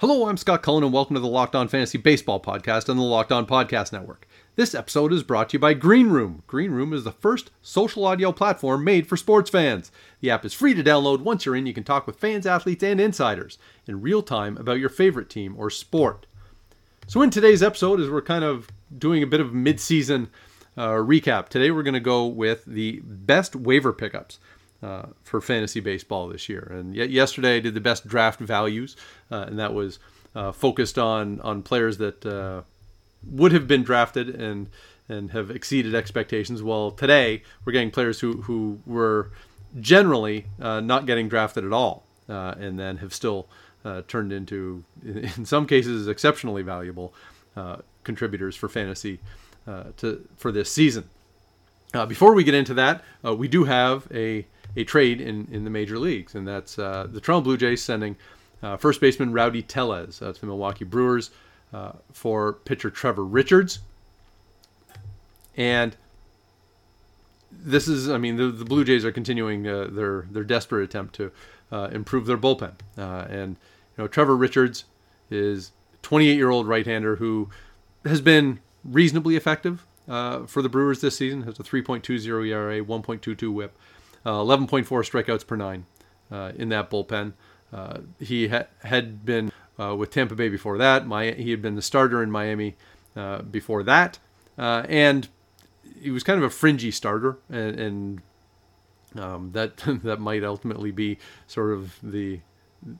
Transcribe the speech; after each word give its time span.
Hello, 0.00 0.26
I'm 0.26 0.38
Scott 0.38 0.62
Cullen, 0.62 0.82
and 0.82 0.94
welcome 0.94 1.12
to 1.12 1.20
the 1.20 1.26
Locked 1.26 1.54
On 1.54 1.68
Fantasy 1.68 1.98
Baseball 1.98 2.40
podcast 2.40 2.88
on 2.88 2.96
the 2.96 3.02
Locked 3.02 3.32
On 3.32 3.44
Podcast 3.44 3.92
Network. 3.92 4.26
This 4.56 4.74
episode 4.74 5.12
is 5.12 5.22
brought 5.22 5.50
to 5.50 5.56
you 5.56 5.58
by 5.58 5.74
Green 5.74 6.08
Room. 6.08 6.42
Green 6.46 6.70
Room 6.70 6.94
is 6.94 7.04
the 7.04 7.12
first 7.12 7.50
social 7.60 8.06
audio 8.06 8.32
platform 8.32 8.82
made 8.82 9.06
for 9.06 9.18
sports 9.18 9.50
fans. 9.50 9.92
The 10.22 10.30
app 10.30 10.46
is 10.46 10.54
free 10.54 10.72
to 10.72 10.82
download. 10.82 11.20
Once 11.20 11.44
you're 11.44 11.54
in, 11.54 11.66
you 11.66 11.74
can 11.74 11.84
talk 11.84 12.06
with 12.06 12.16
fans, 12.16 12.46
athletes, 12.46 12.82
and 12.82 12.98
insiders 12.98 13.58
in 13.86 14.00
real 14.00 14.22
time 14.22 14.56
about 14.56 14.78
your 14.78 14.88
favorite 14.88 15.28
team 15.28 15.54
or 15.58 15.68
sport. 15.68 16.24
So, 17.06 17.20
in 17.20 17.28
today's 17.28 17.62
episode, 17.62 18.00
as 18.00 18.08
we're 18.08 18.22
kind 18.22 18.42
of 18.42 18.68
doing 18.96 19.22
a 19.22 19.26
bit 19.26 19.40
of 19.40 19.52
mid-season 19.52 20.30
uh, 20.78 20.92
recap, 20.92 21.50
today 21.50 21.70
we're 21.70 21.82
going 21.82 21.92
to 21.92 22.00
go 22.00 22.24
with 22.24 22.64
the 22.64 23.02
best 23.04 23.54
waiver 23.54 23.92
pickups 23.92 24.38
uh, 24.82 25.06
for 25.22 25.40
fantasy 25.40 25.80
baseball 25.80 26.28
this 26.28 26.48
year. 26.48 26.70
And 26.74 26.94
yet 26.94 27.10
yesterday 27.10 27.56
I 27.56 27.60
did 27.60 27.74
the 27.74 27.80
best 27.80 28.06
draft 28.06 28.40
values, 28.40 28.96
uh, 29.30 29.44
and 29.46 29.58
that 29.58 29.74
was 29.74 29.98
uh, 30.34 30.52
focused 30.52 30.98
on 30.98 31.40
on 31.42 31.62
players 31.62 31.98
that 31.98 32.24
uh, 32.24 32.62
would 33.22 33.52
have 33.52 33.68
been 33.68 33.82
drafted 33.82 34.30
and 34.30 34.70
and 35.08 35.32
have 35.32 35.50
exceeded 35.50 35.94
expectations. 35.94 36.62
Well, 36.62 36.92
today 36.92 37.42
we're 37.64 37.72
getting 37.72 37.90
players 37.90 38.20
who 38.20 38.42
who 38.42 38.80
were 38.86 39.32
generally 39.78 40.46
uh, 40.60 40.80
not 40.80 41.04
getting 41.04 41.28
drafted 41.28 41.64
at 41.64 41.72
all, 41.72 42.06
and 42.26 42.78
then 42.78 42.96
have 42.98 43.12
still 43.12 43.48
turned 44.08 44.32
into, 44.32 44.84
in 45.04 45.44
some 45.44 45.66
cases, 45.66 46.08
exceptionally 46.08 46.62
valuable 46.62 47.12
contributors 48.02 48.56
for 48.56 48.68
fantasy 48.68 49.20
to 49.96 50.26
for 50.36 50.50
this 50.52 50.72
season. 50.72 51.08
Before 51.92 52.34
we 52.34 52.44
get 52.44 52.54
into 52.54 52.74
that, 52.74 53.04
we 53.22 53.48
do 53.48 53.64
have 53.64 54.06
a 54.12 54.46
a 54.76 54.84
trade 54.84 55.20
in, 55.20 55.48
in 55.50 55.64
the 55.64 55.70
major 55.70 55.98
leagues, 55.98 56.34
and 56.34 56.46
that's 56.46 56.78
uh, 56.78 57.06
the 57.10 57.20
Toronto 57.20 57.44
Blue 57.44 57.56
Jays 57.56 57.82
sending 57.82 58.16
uh, 58.62 58.76
first 58.76 59.00
baseman 59.00 59.32
Rowdy 59.32 59.62
Tellez 59.62 60.22
uh, 60.22 60.32
to 60.32 60.40
the 60.40 60.46
Milwaukee 60.46 60.84
Brewers 60.84 61.30
uh, 61.72 61.92
for 62.12 62.52
pitcher 62.52 62.90
Trevor 62.90 63.24
Richards. 63.24 63.80
And 65.56 65.96
this 67.50 67.88
is, 67.88 68.08
I 68.08 68.18
mean, 68.18 68.36
the, 68.36 68.46
the 68.46 68.64
Blue 68.64 68.84
Jays 68.84 69.04
are 69.04 69.12
continuing 69.12 69.66
uh, 69.66 69.88
their 69.90 70.26
their 70.30 70.44
desperate 70.44 70.84
attempt 70.84 71.14
to 71.16 71.32
uh, 71.72 71.88
improve 71.92 72.26
their 72.26 72.38
bullpen, 72.38 72.74
and 72.96 73.56
you 73.96 74.04
know 74.04 74.08
Trevor 74.08 74.36
Richards 74.36 74.84
is 75.30 75.72
28 76.02 76.34
year 76.34 76.50
old 76.50 76.66
right 76.66 76.86
hander 76.86 77.16
who 77.16 77.50
has 78.04 78.20
been 78.20 78.60
reasonably 78.84 79.36
effective 79.36 79.86
for 80.46 80.62
the 80.62 80.68
Brewers 80.68 81.00
this 81.00 81.16
season. 81.16 81.42
Has 81.42 81.58
a 81.58 81.62
3.20 81.62 82.46
ERA, 82.48 82.84
1.22 82.84 83.52
WHIP. 83.52 83.76
Uh, 84.24 84.32
11.4 84.32 84.84
strikeouts 84.86 85.46
per 85.46 85.56
nine 85.56 85.86
uh, 86.30 86.52
in 86.56 86.68
that 86.68 86.90
bullpen. 86.90 87.32
Uh, 87.72 88.00
he 88.18 88.48
ha- 88.48 88.66
had 88.84 89.24
been 89.24 89.50
with 89.78 90.10
Tampa 90.10 90.34
Bay 90.34 90.48
before 90.50 90.76
that. 90.76 91.06
My- 91.06 91.30
he 91.30 91.50
had 91.52 91.62
been 91.62 91.74
the 91.74 91.82
starter 91.82 92.22
in 92.22 92.30
Miami 92.30 92.76
before 93.50 93.82
that, 93.84 94.18
and 94.58 95.28
he 96.00 96.10
was 96.10 96.22
kind 96.22 96.38
of 96.38 96.44
a 96.44 96.50
fringy 96.50 96.90
starter, 96.90 97.38
and, 97.48 97.80
and 97.80 98.22
um, 99.16 99.52
that 99.52 99.76
that 100.04 100.20
might 100.20 100.44
ultimately 100.44 100.90
be 100.90 101.18
sort 101.46 101.72
of 101.72 101.96
the 102.02 102.40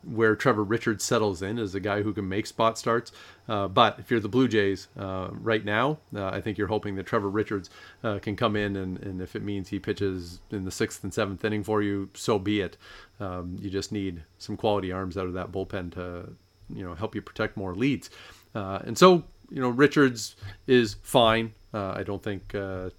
where 0.04 0.36
Trevor 0.36 0.62
Richards 0.62 1.04
settles 1.04 1.40
in 1.40 1.58
as 1.58 1.74
a 1.74 1.80
guy 1.80 2.02
who 2.02 2.12
can 2.12 2.28
make 2.28 2.46
spot 2.46 2.76
starts. 2.76 3.12
Uh, 3.48 3.66
but 3.66 3.98
if 3.98 4.10
you're 4.10 4.20
the 4.20 4.28
Blue 4.28 4.46
Jays 4.46 4.88
uh, 4.98 5.28
right 5.32 5.64
now, 5.64 5.98
uh, 6.14 6.26
I 6.26 6.40
think 6.40 6.58
you're 6.58 6.68
hoping 6.68 6.96
that 6.96 7.06
Trevor 7.06 7.30
Richards 7.30 7.70
uh, 8.04 8.18
can 8.18 8.36
come 8.36 8.56
in, 8.56 8.76
and, 8.76 8.98
and 8.98 9.22
if 9.22 9.34
it 9.34 9.42
means 9.42 9.68
he 9.68 9.78
pitches 9.78 10.40
in 10.50 10.64
the 10.64 10.70
sixth 10.70 11.02
and 11.02 11.12
seventh 11.14 11.44
inning 11.44 11.64
for 11.64 11.82
you, 11.82 12.10
so 12.14 12.38
be 12.38 12.60
it. 12.60 12.76
Um, 13.18 13.56
you 13.60 13.70
just 13.70 13.90
need 13.90 14.22
some 14.38 14.56
quality 14.56 14.92
arms 14.92 15.16
out 15.16 15.26
of 15.26 15.32
that 15.32 15.50
bullpen 15.50 15.92
to, 15.94 16.30
you 16.72 16.84
know, 16.84 16.94
help 16.94 17.14
you 17.14 17.22
protect 17.22 17.56
more 17.56 17.74
leads. 17.74 18.10
Uh, 18.54 18.80
and 18.84 18.98
so, 18.98 19.24
you 19.50 19.60
know, 19.60 19.70
Richards 19.70 20.36
is 20.66 20.96
fine. 21.02 21.54
Uh, 21.72 21.92
I 21.96 22.02
don't 22.02 22.22
think, 22.22 22.52
you 22.52 22.90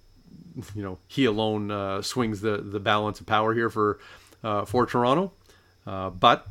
know, 0.82 0.98
he 1.06 1.26
alone 1.26 2.02
swings 2.02 2.40
the 2.40 2.58
the 2.58 2.80
balance 2.80 3.20
of 3.20 3.26
power 3.26 3.54
here 3.54 3.70
for 3.70 3.98
for 4.66 4.86
Toronto. 4.86 5.32
but 5.84 6.46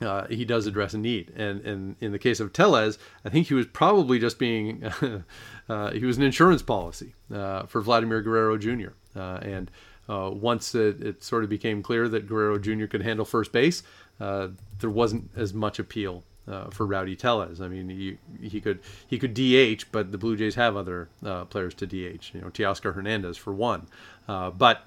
uh, 0.00 0.26
he 0.26 0.44
does 0.44 0.66
address 0.66 0.94
a 0.94 0.98
need. 0.98 1.32
And, 1.36 1.60
and 1.62 1.96
in 2.00 2.12
the 2.12 2.18
case 2.18 2.40
of 2.40 2.52
Tellez, 2.52 2.98
I 3.24 3.28
think 3.28 3.46
he 3.46 3.54
was 3.54 3.66
probably 3.66 4.18
just 4.18 4.38
being, 4.38 4.84
uh, 5.68 5.90
he 5.92 6.04
was 6.04 6.16
an 6.16 6.22
insurance 6.22 6.62
policy 6.62 7.14
uh, 7.34 7.64
for 7.64 7.80
Vladimir 7.80 8.20
Guerrero 8.22 8.58
Jr. 8.58 8.90
Uh, 9.14 9.38
and 9.42 9.70
uh, 10.08 10.30
once 10.32 10.74
it, 10.74 11.02
it, 11.02 11.24
sort 11.24 11.44
of 11.44 11.50
became 11.50 11.82
clear 11.82 12.08
that 12.08 12.28
Guerrero 12.28 12.58
Jr. 12.58 12.86
could 12.86 13.02
handle 13.02 13.24
first 13.24 13.52
base, 13.52 13.82
there 14.18 14.90
wasn't 14.90 15.30
as 15.36 15.54
much 15.54 15.78
appeal 15.78 16.22
for 16.70 16.86
Rowdy 16.86 17.16
Tellez. 17.16 17.60
I 17.60 17.68
mean, 17.68 17.88
he, 17.88 18.18
he 18.40 18.60
could 18.60 18.78
he 19.08 19.18
could 19.18 19.34
DH, 19.34 19.90
but 19.90 20.12
the 20.12 20.18
Blue 20.18 20.36
Jays 20.36 20.54
have 20.54 20.76
other 20.76 21.08
players 21.50 21.74
to 21.74 21.86
DH. 21.86 22.34
You 22.34 22.42
know, 22.42 22.50
Teoscar 22.50 22.94
Hernandez 22.94 23.36
for 23.36 23.52
one. 23.52 23.88
but 24.28 24.86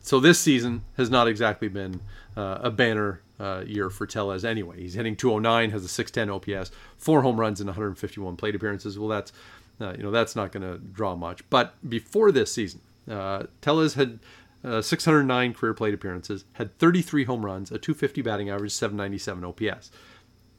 so 0.00 0.18
this 0.18 0.40
season 0.40 0.82
has 0.96 1.08
not 1.08 1.28
exactly 1.28 1.68
been 1.68 2.00
a 2.34 2.70
banner 2.70 3.20
uh, 3.38 3.62
year 3.66 3.90
for 3.90 4.06
Tellez 4.06 4.44
anyway. 4.44 4.80
He's 4.80 4.94
hitting 4.94 5.16
209, 5.16 5.70
has 5.70 5.84
a 5.84 5.88
610 5.88 6.56
OPS, 6.56 6.70
four 6.96 7.22
home 7.22 7.38
runs 7.38 7.60
and 7.60 7.68
151 7.68 8.36
plate 8.36 8.54
appearances. 8.54 8.98
Well, 8.98 9.08
that's 9.08 9.32
uh, 9.80 9.92
you 9.96 10.02
know 10.02 10.10
that's 10.10 10.34
not 10.34 10.52
going 10.52 10.62
to 10.62 10.78
draw 10.78 11.14
much. 11.14 11.48
But 11.50 11.74
before 11.88 12.32
this 12.32 12.52
season, 12.52 12.80
uh, 13.10 13.44
Tellez 13.60 13.94
had 13.94 14.18
uh, 14.64 14.82
609 14.82 15.54
career 15.54 15.74
plate 15.74 15.94
appearances, 15.94 16.44
had 16.54 16.76
33 16.78 17.24
home 17.24 17.44
runs, 17.44 17.70
a 17.70 17.78
250 17.78 18.22
batting 18.22 18.50
average, 18.50 18.72
797 18.72 19.44
OPS. 19.44 19.90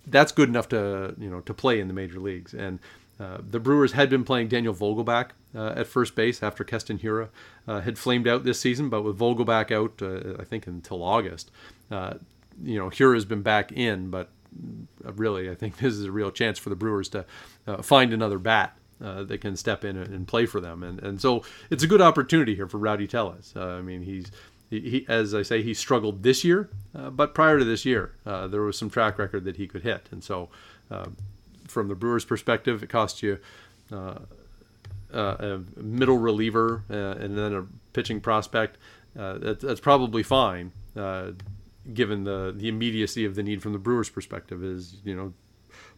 That's 0.05 0.31
good 0.31 0.49
enough 0.49 0.69
to 0.69 1.15
you 1.17 1.29
know 1.29 1.41
to 1.41 1.53
play 1.53 1.79
in 1.79 1.87
the 1.87 1.93
major 1.93 2.19
leagues. 2.19 2.53
And 2.53 2.79
uh, 3.19 3.39
the 3.49 3.59
Brewers 3.59 3.93
had 3.93 4.09
been 4.09 4.23
playing 4.23 4.47
Daniel 4.47 4.73
Vogelbach 4.73 5.29
uh, 5.55 5.73
at 5.75 5.87
first 5.87 6.15
base 6.15 6.43
after 6.43 6.63
Keston 6.63 6.99
Hiura 6.99 7.29
uh, 7.67 7.81
had 7.81 7.97
flamed 7.97 8.27
out 8.27 8.43
this 8.43 8.59
season, 8.59 8.89
but 8.89 9.01
with 9.01 9.17
Vogelbach 9.17 9.71
out, 9.71 10.01
uh, 10.01 10.39
I 10.39 10.45
think 10.45 10.67
until 10.67 11.03
August, 11.03 11.49
uh, 11.89 12.15
you 12.63 12.77
know, 12.77 12.89
Hiura 12.89 13.15
has 13.15 13.25
been 13.25 13.41
back 13.41 13.71
in, 13.71 14.09
but 14.09 14.29
really, 15.03 15.49
I 15.49 15.55
think 15.55 15.77
this 15.79 15.93
is 15.93 16.05
a 16.05 16.11
real 16.11 16.31
chance 16.31 16.59
for 16.59 16.69
the 16.69 16.75
Brewers 16.75 17.09
to 17.09 17.25
uh, 17.65 17.81
find 17.81 18.13
another 18.13 18.39
bat 18.39 18.77
uh, 19.03 19.23
that 19.23 19.41
can 19.41 19.55
step 19.55 19.85
in 19.85 19.97
and 19.97 20.27
play 20.27 20.45
for 20.45 20.59
them. 20.59 20.83
And 20.83 21.01
and 21.01 21.21
so 21.21 21.43
it's 21.69 21.83
a 21.83 21.87
good 21.87 22.01
opportunity 22.01 22.55
here 22.55 22.67
for 22.67 22.77
Rowdy 22.77 23.07
Tellez. 23.07 23.53
Uh, 23.55 23.65
I 23.65 23.81
mean, 23.81 24.01
he's 24.01 24.31
he, 24.69 25.05
as 25.07 25.33
I 25.33 25.43
say, 25.43 25.61
he 25.61 25.73
struggled 25.73 26.23
this 26.23 26.43
year, 26.43 26.69
uh, 26.93 27.09
but 27.09 27.33
prior 27.33 27.57
to 27.57 27.63
this 27.63 27.85
year, 27.85 28.15
uh, 28.25 28.47
there 28.47 28.61
was 28.61 28.77
some 28.77 28.89
track 28.89 29.17
record 29.17 29.45
that 29.45 29.55
he 29.55 29.65
could 29.65 29.83
hit. 29.83 30.09
And 30.11 30.21
so, 30.21 30.49
uh, 30.91 31.05
from 31.69 31.87
the 31.87 31.95
Brewers' 31.95 32.25
perspective, 32.25 32.83
it 32.83 32.89
cost 32.89 33.23
you. 33.23 33.39
a 33.91 35.61
middle 35.77 36.17
reliever 36.17 36.83
and 36.89 37.37
then 37.37 37.53
a 37.53 37.65
pitching 37.93 38.19
prospect. 38.19 38.77
That, 39.15 39.61
that's 39.61 39.79
probably 39.79 40.21
fine 40.21 40.73
given 41.93 42.23
the 42.23 42.53
the 42.55 42.67
immediacy 42.67 43.25
of 43.25 43.35
the 43.35 43.43
need 43.43 43.61
from 43.61 43.73
the 43.73 43.79
Brewers' 43.79 44.09
perspective, 44.09 44.63
is 44.63 44.97
you 45.03 45.15
know 45.15 45.33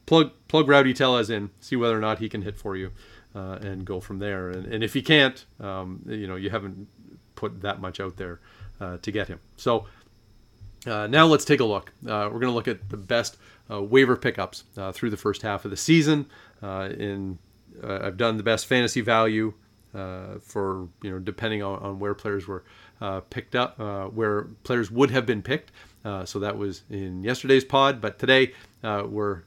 plug 0.05 0.31
plug 0.47 0.67
Rowdy 0.67 0.93
Tellez 0.93 1.29
in, 1.29 1.51
see 1.59 1.75
whether 1.75 1.97
or 1.97 2.01
not 2.01 2.19
he 2.19 2.29
can 2.29 2.41
hit 2.41 2.57
for 2.57 2.75
you, 2.75 2.91
uh, 3.35 3.59
and 3.61 3.85
go 3.85 3.99
from 3.99 4.19
there. 4.19 4.49
And, 4.49 4.65
and 4.65 4.83
if 4.83 4.93
he 4.93 5.01
can't, 5.01 5.45
um, 5.59 6.01
you 6.07 6.27
know 6.27 6.35
you 6.35 6.49
haven't 6.49 6.87
put 7.35 7.61
that 7.61 7.79
much 7.79 7.99
out 7.99 8.17
there 8.17 8.39
uh, 8.81 8.97
to 8.97 9.11
get 9.11 9.27
him. 9.27 9.39
So 9.55 9.85
uh, 10.85 11.07
now 11.07 11.25
let's 11.25 11.45
take 11.45 11.59
a 11.59 11.65
look. 11.65 11.93
Uh, 12.05 12.29
we're 12.31 12.39
going 12.39 12.51
to 12.51 12.51
look 12.51 12.67
at 12.67 12.89
the 12.89 12.97
best 12.97 13.37
uh, 13.71 13.81
waiver 13.81 14.15
pickups 14.15 14.63
uh, 14.77 14.91
through 14.91 15.09
the 15.09 15.17
first 15.17 15.41
half 15.41 15.65
of 15.65 15.71
the 15.71 15.77
season. 15.77 16.25
in 16.61 17.37
I've 17.81 18.17
done 18.17 18.35
the 18.35 18.43
best 18.43 18.65
fantasy 18.65 19.01
value 19.01 19.53
for 19.93 20.87
you 21.01 21.09
know 21.09 21.19
depending 21.19 21.63
on, 21.63 21.79
on 21.79 21.99
where 21.99 22.13
players 22.13 22.47
were 22.47 22.63
uh, 23.01 23.21
picked 23.21 23.55
up, 23.55 23.79
uh, 23.79 24.05
where 24.05 24.43
players 24.63 24.91
would 24.91 25.11
have 25.11 25.25
been 25.25 25.41
picked. 25.41 25.71
Uh, 26.03 26.25
so 26.25 26.39
that 26.39 26.57
was 26.57 26.83
in 26.89 27.23
yesterday's 27.23 27.65
pod. 27.65 28.01
But 28.01 28.19
today 28.19 28.53
uh, 28.83 29.03
we're 29.07 29.43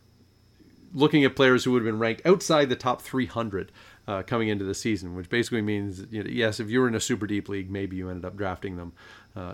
looking 0.94 1.25
at 1.25 1.34
players 1.34 1.64
who 1.64 1.72
would 1.72 1.82
have 1.82 1.87
been 1.87 1.99
ranked 1.99 2.26
outside 2.26 2.69
the 2.69 2.76
top 2.76 3.00
300 3.02 3.72
uh, 4.06 4.22
coming 4.22 4.49
into 4.49 4.64
the 4.64 4.75
season, 4.75 5.14
which 5.14 5.28
basically 5.28 5.62
means, 5.62 6.04
you 6.10 6.22
know, 6.22 6.31
yes, 6.31 6.60
if 6.60 6.69
you 6.69 6.81
were 6.81 6.88
in 6.88 6.94
a 6.94 7.00
super 7.00 7.26
deep 7.26 7.49
league, 7.49 7.70
maybe 7.70 7.96
you 7.96 8.08
ended 8.08 8.25
up 8.25 8.37
drafting 8.37 8.76
them 8.76 8.93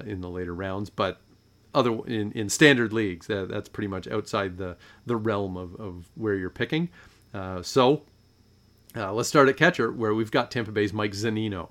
in 0.05 0.21
the 0.21 0.29
later 0.29 0.55
rounds. 0.55 0.91
But 0.91 1.21
other 1.75 1.93
in, 2.07 2.33
in 2.33 2.49
standard 2.49 2.93
leagues. 2.93 3.27
That, 3.27 3.49
that's 3.49 3.69
pretty 3.69 3.89
much 3.89 4.09
outside 4.09 4.57
the 4.57 4.77
the 5.05 5.17
realm 5.17 5.57
of, 5.57 5.75
of 5.77 6.09
where 6.15 6.35
you're 6.35 6.51
picking. 6.51 6.89
So 7.63 8.03
uh, 8.97 9.13
let's 9.13 9.29
start 9.29 9.49
at 9.49 9.57
catcher, 9.57 9.93
where 9.93 10.15
we've 10.15 10.31
got 10.31 10.51
Tampa 10.51 10.73
Bay's 10.73 10.93
Mike 10.93 11.13
Zunino. 11.13 11.69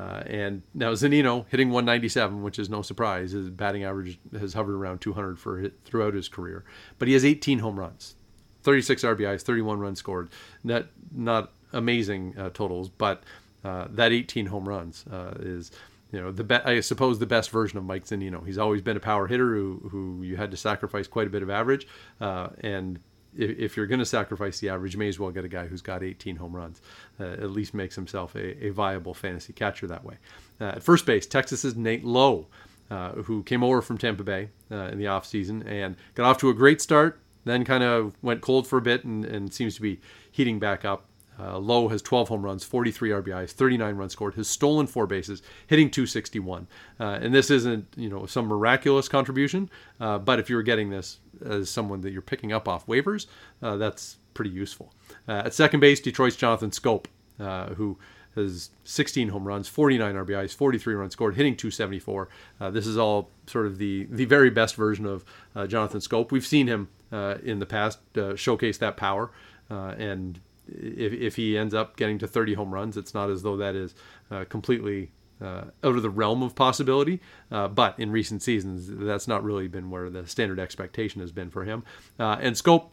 Uh, 0.00 0.22
and 0.26 0.62
now 0.72 0.92
Zunino 0.92 1.44
hitting 1.50 1.68
197, 1.68 2.42
which 2.42 2.58
is 2.58 2.70
no 2.70 2.80
surprise. 2.80 3.32
His 3.32 3.50
batting 3.50 3.84
average 3.84 4.18
has 4.38 4.54
hovered 4.54 4.74
around 4.74 5.00
200 5.00 5.38
for 5.38 5.68
throughout 5.84 6.14
his 6.14 6.26
career, 6.26 6.64
but 6.98 7.06
he 7.06 7.12
has 7.12 7.22
18 7.22 7.58
home 7.58 7.78
runs, 7.78 8.14
36 8.62 9.02
RBIs, 9.02 9.42
31 9.42 9.78
runs 9.78 9.98
scored. 9.98 10.30
Not 10.64 10.86
not 11.14 11.52
amazing 11.74 12.34
uh, 12.38 12.48
totals, 12.54 12.88
but 12.88 13.24
uh, 13.62 13.88
that 13.90 14.10
18 14.10 14.46
home 14.46 14.66
runs 14.66 15.04
uh, 15.12 15.34
is 15.38 15.70
you 16.12 16.20
know 16.20 16.32
the 16.32 16.44
be- 16.44 16.54
I 16.54 16.80
suppose 16.80 17.18
the 17.18 17.26
best 17.26 17.50
version 17.50 17.76
of 17.76 17.84
Mike 17.84 18.06
Zunino. 18.06 18.46
He's 18.46 18.58
always 18.58 18.80
been 18.80 18.96
a 18.96 19.00
power 19.00 19.26
hitter 19.26 19.54
who 19.54 19.86
who 19.90 20.22
you 20.22 20.36
had 20.36 20.50
to 20.52 20.56
sacrifice 20.56 21.08
quite 21.08 21.26
a 21.26 21.30
bit 21.30 21.42
of 21.42 21.50
average, 21.50 21.86
uh, 22.22 22.48
and 22.60 23.00
if, 23.36 23.58
if 23.58 23.76
you're 23.76 23.86
going 23.86 24.00
to 24.00 24.06
sacrifice 24.06 24.60
the 24.60 24.68
average, 24.68 24.94
you 24.94 24.98
may 24.98 25.08
as 25.08 25.18
well 25.18 25.30
get 25.30 25.44
a 25.44 25.48
guy 25.48 25.66
who's 25.66 25.82
got 25.82 26.02
18 26.02 26.36
home 26.36 26.54
runs. 26.54 26.80
Uh, 27.18 27.24
at 27.24 27.50
least 27.50 27.74
makes 27.74 27.94
himself 27.94 28.34
a, 28.34 28.66
a, 28.66 28.70
viable 28.70 29.14
fantasy 29.14 29.52
catcher 29.52 29.86
that 29.86 30.04
way. 30.04 30.16
Uh, 30.60 30.64
at 30.64 30.82
first 30.82 31.06
base, 31.06 31.26
Texas's 31.26 31.76
Nate 31.76 32.04
Lowe, 32.04 32.46
uh, 32.90 33.12
who 33.12 33.42
came 33.42 33.62
over 33.62 33.82
from 33.82 33.98
Tampa 33.98 34.24
Bay 34.24 34.50
in 34.70 34.98
the 34.98 35.04
offseason 35.04 35.66
and 35.66 35.96
got 36.14 36.26
off 36.26 36.38
to 36.38 36.48
a 36.48 36.54
great 36.54 36.80
start. 36.80 37.20
Then 37.44 37.64
kind 37.64 37.82
of 37.82 38.14
went 38.22 38.42
cold 38.42 38.66
for 38.66 38.78
a 38.78 38.82
bit 38.82 39.04
and, 39.04 39.24
and 39.24 39.52
seems 39.52 39.74
to 39.76 39.80
be 39.80 40.00
heating 40.30 40.58
back 40.58 40.84
up. 40.84 41.06
Uh, 41.40 41.58
Lowe 41.58 41.88
has 41.88 42.02
12 42.02 42.28
home 42.28 42.44
runs, 42.44 42.64
43 42.64 43.10
RBIs, 43.10 43.50
39 43.52 43.96
runs 43.96 44.12
scored, 44.12 44.34
has 44.34 44.48
stolen 44.48 44.86
four 44.86 45.06
bases, 45.06 45.42
hitting 45.66 45.90
261. 45.90 46.66
Uh, 46.98 47.18
and 47.20 47.34
this 47.34 47.50
isn't, 47.50 47.86
you 47.96 48.08
know, 48.08 48.26
some 48.26 48.46
miraculous 48.46 49.08
contribution, 49.08 49.70
uh, 50.00 50.18
but 50.18 50.38
if 50.38 50.50
you're 50.50 50.62
getting 50.62 50.90
this 50.90 51.18
as 51.44 51.70
someone 51.70 52.00
that 52.02 52.10
you're 52.10 52.22
picking 52.22 52.52
up 52.52 52.68
off 52.68 52.86
waivers, 52.86 53.26
uh, 53.62 53.76
that's 53.76 54.18
pretty 54.34 54.50
useful. 54.50 54.92
Uh, 55.26 55.42
at 55.44 55.54
second 55.54 55.80
base, 55.80 56.00
Detroit's 56.00 56.36
Jonathan 56.36 56.70
Schoop, 56.70 57.06
uh, 57.38 57.68
who 57.74 57.98
has 58.34 58.70
16 58.84 59.28
home 59.28 59.46
runs, 59.46 59.66
49 59.66 60.14
RBIs, 60.14 60.54
43 60.54 60.94
runs 60.94 61.12
scored, 61.14 61.34
hitting 61.36 61.56
274. 61.56 62.28
this 62.70 62.86
is 62.86 62.96
all 62.96 63.30
sort 63.46 63.66
of 63.66 63.78
the 63.78 64.06
the 64.08 64.24
very 64.24 64.50
best 64.50 64.76
version 64.76 65.04
of 65.04 65.24
Jonathan 65.68 65.98
Schoop. 65.98 66.30
We've 66.30 66.46
seen 66.46 66.68
him 66.68 66.88
in 67.10 67.58
the 67.58 67.66
past 67.66 67.98
showcase 68.36 68.78
that 68.78 68.96
power, 68.96 69.32
and 69.68 70.38
if, 70.70 71.12
if 71.12 71.36
he 71.36 71.56
ends 71.56 71.74
up 71.74 71.96
getting 71.96 72.18
to 72.18 72.26
30 72.26 72.54
home 72.54 72.72
runs, 72.72 72.96
it's 72.96 73.14
not 73.14 73.30
as 73.30 73.42
though 73.42 73.56
that 73.56 73.74
is 73.74 73.94
uh, 74.30 74.44
completely 74.48 75.10
uh, 75.40 75.64
out 75.82 75.96
of 75.96 76.02
the 76.02 76.10
realm 76.10 76.42
of 76.42 76.54
possibility. 76.54 77.20
Uh, 77.50 77.68
but 77.68 77.98
in 77.98 78.10
recent 78.10 78.42
seasons, 78.42 78.88
that's 78.88 79.26
not 79.26 79.42
really 79.42 79.68
been 79.68 79.90
where 79.90 80.10
the 80.10 80.26
standard 80.26 80.58
expectation 80.58 81.20
has 81.20 81.32
been 81.32 81.50
for 81.50 81.64
him. 81.64 81.82
Uh, 82.18 82.36
and 82.40 82.56
Schoop 82.56 82.90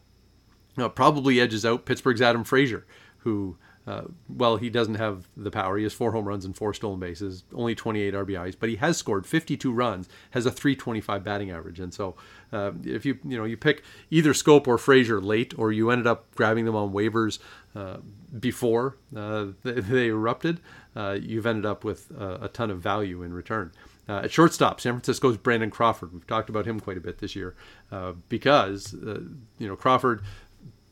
probably 0.95 1.41
edges 1.41 1.65
out 1.65 1.85
Pittsburgh's 1.85 2.21
Adam 2.21 2.43
Frazier, 2.43 2.85
who 3.19 3.57
uh, 3.87 4.01
well, 4.27 4.57
he 4.57 4.69
doesn't 4.69 4.95
have 4.95 5.29
the 5.37 5.49
power. 5.49 5.77
He 5.77 5.83
has 5.83 5.93
four 5.93 6.11
home 6.11 6.27
runs 6.27 6.43
and 6.43 6.55
four 6.55 6.73
stolen 6.73 6.99
bases, 6.99 7.45
only 7.53 7.73
28 7.73 8.13
RBIs, 8.13 8.55
but 8.59 8.67
he 8.67 8.75
has 8.75 8.97
scored 8.97 9.25
52 9.25 9.71
runs, 9.71 10.09
has 10.31 10.45
a 10.45 10.51
325 10.51 11.23
batting 11.23 11.51
average. 11.51 11.79
And 11.79 11.93
so, 11.93 12.15
uh, 12.51 12.71
if 12.83 13.05
you 13.05 13.17
you 13.23 13.37
know 13.37 13.45
you 13.45 13.55
pick 13.55 13.83
either 14.11 14.33
Schoop 14.33 14.67
or 14.67 14.77
Frazier 14.77 15.21
late, 15.21 15.57
or 15.57 15.71
you 15.71 15.89
ended 15.89 16.05
up 16.05 16.29
grabbing 16.35 16.65
them 16.65 16.75
on 16.75 16.91
waivers 16.91 17.39
uh, 17.75 17.97
before 18.37 18.97
uh, 19.15 19.47
they, 19.63 19.79
they, 19.79 20.07
erupted, 20.07 20.59
uh, 20.95 21.17
you've 21.21 21.45
ended 21.45 21.65
up 21.65 21.85
with 21.85 22.11
a 22.17 22.49
ton 22.49 22.69
of 22.69 22.79
value 22.79 23.23
in 23.23 23.33
return. 23.33 23.71
Uh, 24.09 24.21
at 24.23 24.31
shortstop, 24.31 24.79
San 24.79 24.93
Francisco's 24.93 25.35
Brandon 25.35 25.69
Crawford. 25.69 26.13
We've 26.13 26.25
talked 26.25 26.49
about 26.49 26.65
him 26.65 26.79
quite 26.79 26.97
a 26.97 27.01
bit 27.01 27.17
this 27.17 27.35
year 27.35 27.55
uh, 27.91 28.13
because 28.29 28.93
uh, 28.93 29.19
you 29.59 29.67
know 29.67 29.75
Crawford 29.75 30.21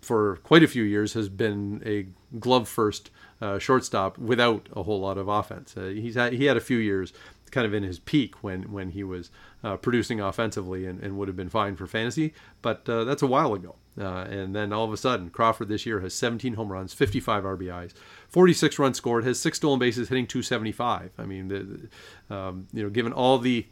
for 0.06 0.36
quite 0.44 0.62
a 0.62 0.68
few 0.68 0.84
years 0.84 1.14
has 1.14 1.30
been 1.30 1.82
a 1.84 2.06
glove 2.40 2.70
first 2.70 3.10
uh, 3.42 3.58
shortstop 3.58 4.20
without 4.20 4.70
a 4.74 4.84
whole 4.84 5.00
lot 5.00 5.18
of 5.18 5.28
offense. 5.28 5.76
Uh, 5.76 5.86
he's 5.86 6.14
had, 6.14 6.34
he 6.34 6.46
had 6.46 6.56
a 6.56 6.62
few 6.62 6.78
years 6.78 7.12
kind 7.50 7.66
of 7.66 7.74
in 7.74 7.84
his 7.84 8.00
peak 8.00 8.44
when 8.44 8.72
when 8.72 8.90
he 8.90 9.04
was 9.04 9.32
uh, 9.64 9.78
producing 9.78 10.20
offensively 10.20 10.86
and, 10.86 11.02
and, 11.02 11.18
would 11.18 11.28
have 11.28 11.38
been 11.38 11.50
fine 11.50 11.76
for 11.76 11.88
fantasy, 11.88 12.34
but 12.62 12.88
uh, 12.88 13.04
that's 13.04 13.24
a 13.24 13.28
while 13.28 13.54
ago. 13.54 13.76
Uh, 14.00 14.26
and 14.30 14.56
then 14.56 14.74
all 14.74 14.84
of 14.84 14.92
a 14.92 14.98
sudden, 14.98 15.30
Crawford 15.30 15.70
this 15.70 15.86
year 15.86 16.02
has 16.02 16.14
17 16.14 16.56
home 16.56 16.72
runs, 16.72 16.94
55 16.94 17.44
RBIs, 17.44 17.94
46 18.28 18.78
runs 18.78 18.98
scored, 18.98 19.24
has 19.24 19.40
six 19.40 19.58
stolen 19.58 19.80
bases, 19.80 20.10
hitting 20.10 20.28
275. 20.28 21.12
I 21.18 21.26
mean, 21.26 21.48
the, 21.48 22.36
um, 22.36 22.68
you 22.74 22.84
know, 22.84 22.90
given 22.90 23.14
all 23.14 23.38
the 23.40 23.66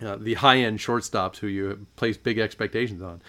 uh, 0.00 0.16
the 0.16 0.34
high 0.34 0.58
end 0.58 0.78
shortstops 0.78 1.36
who 1.36 1.46
you 1.46 1.86
place 1.96 2.16
big 2.16 2.38
expectations 2.38 3.02
on. 3.02 3.20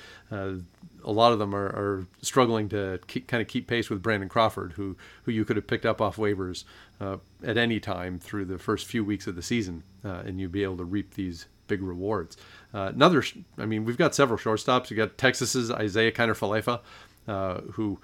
A 1.03 1.11
lot 1.11 1.33
of 1.33 1.39
them 1.39 1.53
are, 1.53 1.65
are 1.65 2.07
struggling 2.21 2.69
to 2.69 2.99
keep, 3.07 3.27
kind 3.27 3.41
of 3.41 3.47
keep 3.47 3.67
pace 3.67 3.89
with 3.89 4.01
Brandon 4.01 4.29
Crawford, 4.29 4.73
who 4.73 4.95
who 5.23 5.31
you 5.31 5.45
could 5.45 5.55
have 5.55 5.67
picked 5.67 5.85
up 5.85 6.01
off 6.01 6.17
waivers 6.17 6.63
uh, 7.01 7.17
at 7.43 7.57
any 7.57 7.79
time 7.79 8.19
through 8.19 8.45
the 8.45 8.57
first 8.57 8.85
few 8.85 9.03
weeks 9.03 9.27
of 9.27 9.35
the 9.35 9.41
season, 9.41 9.83
uh, 10.05 10.23
and 10.25 10.39
you'd 10.39 10.51
be 10.51 10.63
able 10.63 10.77
to 10.77 10.85
reap 10.85 11.13
these 11.15 11.47
big 11.67 11.81
rewards. 11.81 12.37
Uh, 12.73 12.91
another, 12.93 13.23
I 13.57 13.65
mean, 13.65 13.85
we've 13.85 13.97
got 13.97 14.13
several 14.13 14.37
shortstops. 14.37 14.89
You 14.89 14.97
got 14.97 15.17
Texas's 15.17 15.69
Isiah 15.69 16.11
Kiner-Falefa, 16.11 16.81
uh, 17.27 17.61
who 17.71 17.99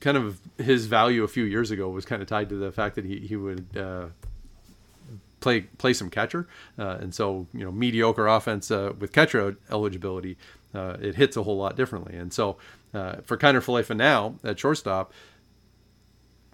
kind 0.00 0.16
of 0.16 0.40
his 0.58 0.86
value 0.86 1.22
a 1.22 1.28
few 1.28 1.44
years 1.44 1.70
ago 1.70 1.88
was 1.88 2.04
kind 2.04 2.20
of 2.20 2.28
tied 2.28 2.48
to 2.48 2.56
the 2.56 2.72
fact 2.72 2.96
that 2.96 3.04
he 3.04 3.20
he 3.20 3.36
would 3.36 3.76
uh, 3.76 4.06
play 5.40 5.60
play 5.78 5.92
some 5.92 6.10
catcher, 6.10 6.48
uh, 6.78 6.96
and 7.00 7.14
so 7.14 7.46
you 7.52 7.64
know 7.64 7.70
mediocre 7.70 8.26
offense 8.26 8.70
uh, 8.70 8.92
with 8.98 9.12
catcher 9.12 9.56
eligibility, 9.70 10.36
uh, 10.74 10.96
it 11.00 11.14
hits 11.14 11.36
a 11.36 11.42
whole 11.42 11.56
lot 11.56 11.76
differently. 11.76 12.16
And 12.16 12.32
so 12.32 12.56
uh, 12.94 13.16
for 13.24 13.36
Kiner-Falefa 13.36 13.96
now 13.96 14.36
at 14.44 14.58
shortstop, 14.58 15.12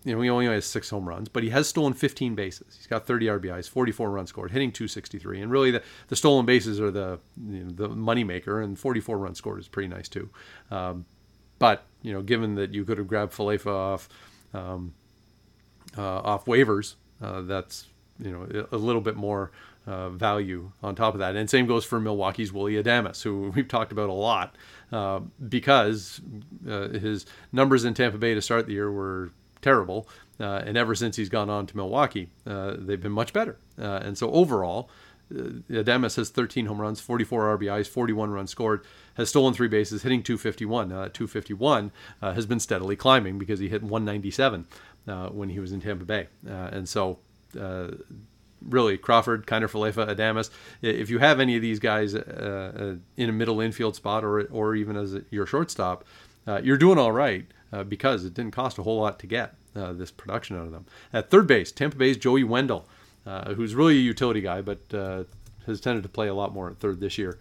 you 0.05 0.15
know 0.15 0.20
he 0.20 0.31
only 0.31 0.47
has 0.47 0.65
six 0.65 0.91
home 0.91 1.09
runs, 1.09 1.29
but 1.29 1.43
he 1.43 1.50
has 1.50 1.69
stolen 1.69 1.93
15 1.93 2.35
bases. 2.35 2.76
He's 2.76 2.87
got 2.87 3.06
30 3.06 3.26
RBIs, 3.26 3.69
44 3.69 4.11
runs 4.11 4.29
scored, 4.29 4.50
hitting 4.53 4.73
263, 4.73 5.43
and 5.43 5.50
really 5.50 5.70
the, 5.70 5.82
the 6.09 6.17
stolen 6.17 6.47
bases 6.47 6.81
are 6.81 6.91
the 6.91 7.19
you 7.37 7.65
know, 7.65 7.70
the 7.70 7.88
moneymaker, 7.88 8.62
and 8.62 8.79
44 8.79 9.19
runs 9.19 9.38
scored 9.38 9.59
is 9.59 9.69
pretty 9.69 9.88
nice 9.88 10.09
too. 10.09 10.31
Um, 10.70 11.05
but 11.59 11.85
you 12.03 12.12
know, 12.12 12.23
given 12.23 12.55
that 12.55 12.73
you 12.73 12.85
could 12.85 12.99
have 12.99 13.09
grabbed 13.09 13.32
Falefa 13.32 13.67
off 13.67 14.09
um, 14.55 14.94
uh, 15.97 16.20
off 16.20 16.44
waivers, 16.47 16.94
uh, 17.20 17.43
that's 17.43 17.87
you 18.20 18.31
know 18.31 18.67
a 18.73 18.76
little 18.76 19.03
bit 19.03 19.17
more 19.17 19.50
uh, 19.88 20.11
value 20.11 20.70
on 20.82 20.94
top 20.94 21.14
of 21.14 21.20
that. 21.20 21.35
And 21.35 21.49
same 21.49 21.67
goes 21.67 21.85
for 21.85 21.99
Milwaukee's 21.99 22.52
Willie 22.52 22.75
Adames, 22.75 23.23
who 23.23 23.50
we've 23.56 23.69
talked 23.69 23.90
about 23.90 24.11
a 24.11 24.12
lot 24.12 24.55
uh, 24.93 25.20
because 25.49 26.20
uh, 26.69 26.88
his 26.88 27.25
numbers 27.52 27.85
in 27.85 27.94
Tampa 27.94 28.19
Bay 28.19 28.35
to 28.35 28.43
start 28.43 28.67
the 28.67 28.74
year 28.74 28.93
were 28.93 29.31
terrible. 29.62 30.06
Uh, 30.39 30.62
and 30.65 30.77
ever 30.77 30.94
since 30.94 31.17
he's 31.17 31.31
gone 31.31 31.51
on 31.51 31.67
to 31.67 31.77
Milwaukee, 31.77 32.29
uh, 32.46 32.74
they've 32.79 33.01
been 33.01 33.12
much 33.12 33.32
better. 33.32 33.56
Uh, 33.81 34.01
and 34.03 34.17
so 34.17 34.31
overall, 34.31 34.89
Adames 35.32 36.17
has 36.17 36.31
13 36.31 36.67
home 36.67 36.81
runs, 36.81 37.01
44 37.01 37.58
RBIs, 37.58 37.89
41 37.89 38.31
runs 38.31 38.51
scored, 38.51 38.84
has 39.15 39.29
stolen 39.29 39.53
three 39.53 39.69
bases, 39.69 40.03
hitting 40.03 40.22
251. 40.22 40.89
Now, 40.89 41.03
that 41.03 41.12
251 41.12 41.91
has 42.20 42.46
been 42.46 42.60
steadily 42.60 42.94
climbing 42.94 43.36
because 43.39 43.58
he 43.58 43.69
hit 43.69 43.82
197 43.82 44.67
when 45.32 45.48
he 45.51 45.58
was 45.58 45.72
in 45.72 45.81
Tampa 45.81 46.05
Bay. 46.05 46.29
and 46.46 46.89
so 46.89 47.19
really 48.62 48.98
Crawford, 48.98 49.46
Kiner-Falefa, 49.46 50.15
Adames. 50.15 50.50
If 50.82 51.10
you 51.10 51.19
have 51.19 51.41
any 51.41 51.56
of 51.56 51.62
these 51.62 51.79
guys 51.79 52.15
uh, 52.15 52.72
uh, 52.79 52.94
in 53.17 53.29
a 53.29 53.32
middle 53.32 53.60
infield 53.60 53.96
spot 53.96 54.24
or 54.24 54.43
or 54.44 54.74
even 54.74 54.96
as 54.96 55.17
your 55.31 55.46
shortstop, 55.46 56.05
uh, 56.46 56.60
you're 56.62 56.79
doing 56.79 56.98
all 56.98 57.12
right 57.12 57.46
uh, 57.72 57.84
because 57.84 58.24
it 58.24 58.34
didn't 58.34 58.53
cost 58.53 58.79
a 58.79 58.82
whole 58.82 59.00
lot 59.00 59.19
to 59.20 59.27
get 59.27 59.55
uh, 59.77 59.93
this 59.93 60.10
production 60.10 60.56
out 60.56 60.67
of 60.67 60.72
them. 60.72 60.86
At 61.12 61.31
third 61.31 61.46
base, 61.46 61.72
Tampa 61.72 61.96
Bay's 61.96 62.17
Joey 62.17 62.44
Wendle, 62.44 62.86
who's 63.55 63.74
really 63.74 63.94
a 63.94 64.00
utility 64.00 64.41
guy, 64.41 64.62
but 64.62 64.81
has 65.67 65.81
tended 65.81 66.03
to 66.03 66.08
play 66.08 66.29
a 66.29 66.34
lot 66.34 66.53
more 66.53 66.70
at 66.70 66.79
third 66.79 67.00
this 67.00 67.19
year 67.19 67.38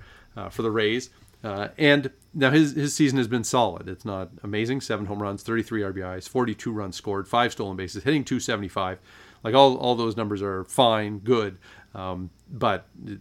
for 0.49 0.61
the 0.61 0.71
Rays. 0.71 1.09
and 1.43 2.11
now 2.33 2.51
his 2.51 2.73
his 2.73 2.93
season 2.93 3.17
has 3.17 3.27
been 3.27 3.43
solid. 3.43 3.87
It's 3.87 4.05
not 4.05 4.29
amazing. 4.43 4.81
Seven 4.81 5.07
home 5.07 5.23
runs, 5.23 5.41
33 5.43 5.81
RBIs, 5.81 6.29
42 6.29 6.71
runs 6.71 6.95
scored, 6.95 7.27
five 7.27 7.51
stolen 7.51 7.75
bases, 7.75 8.03
hitting 8.03 8.23
275. 8.23 8.99
Like 9.47 9.55
all, 9.55 9.77
all 9.77 9.95
those 9.95 10.17
numbers 10.17 10.41
are 10.41 10.65
fine, 10.65 11.19
good, 11.19 11.57
um, 11.95 12.31
but 12.51 12.85
it, 13.05 13.19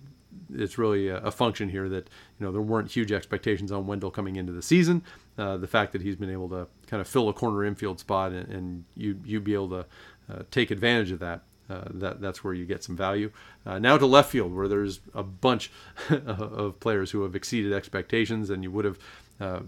it's 0.52 0.76
really 0.76 1.06
a, 1.06 1.18
a, 1.18 1.30
function 1.30 1.68
here 1.68 1.88
that 1.88 2.10
you 2.40 2.44
know 2.44 2.50
there 2.50 2.60
weren't 2.60 2.90
huge 2.90 3.12
expectations 3.12 3.70
on 3.70 3.86
Wendle 3.86 4.10
coming 4.10 4.34
into 4.34 4.50
the 4.50 4.60
season. 4.60 5.04
Uh, 5.38 5.56
the 5.56 5.68
fact 5.68 5.92
that 5.92 6.02
he's 6.02 6.16
been 6.16 6.28
able 6.28 6.48
to 6.48 6.66
kind 6.88 7.00
of 7.00 7.06
fill 7.06 7.28
a 7.28 7.32
corner 7.32 7.64
infield 7.64 8.00
spot 8.00 8.32
and, 8.32 8.48
and 8.48 8.84
you 8.96 9.20
you 9.24 9.38
be 9.38 9.54
able 9.54 9.68
to 9.68 9.86
uh, 10.28 10.42
take 10.50 10.72
advantage 10.72 11.12
of 11.12 11.20
that. 11.20 11.42
Uh, 11.70 11.84
that 11.90 12.20
that's 12.20 12.42
where 12.42 12.54
you 12.54 12.64
get 12.64 12.82
some 12.82 12.96
value. 12.96 13.30
Uh, 13.64 13.78
now 13.78 13.96
to 13.96 14.06
left 14.06 14.32
field, 14.32 14.52
where 14.52 14.66
there's 14.66 14.98
a 15.14 15.22
bunch 15.22 15.70
of 16.10 16.80
players 16.80 17.12
who 17.12 17.22
have 17.22 17.36
exceeded 17.36 17.72
expectations, 17.72 18.50
and 18.50 18.64
you 18.64 18.72
would 18.72 18.84
have 18.84 18.98
uh, 19.40 19.60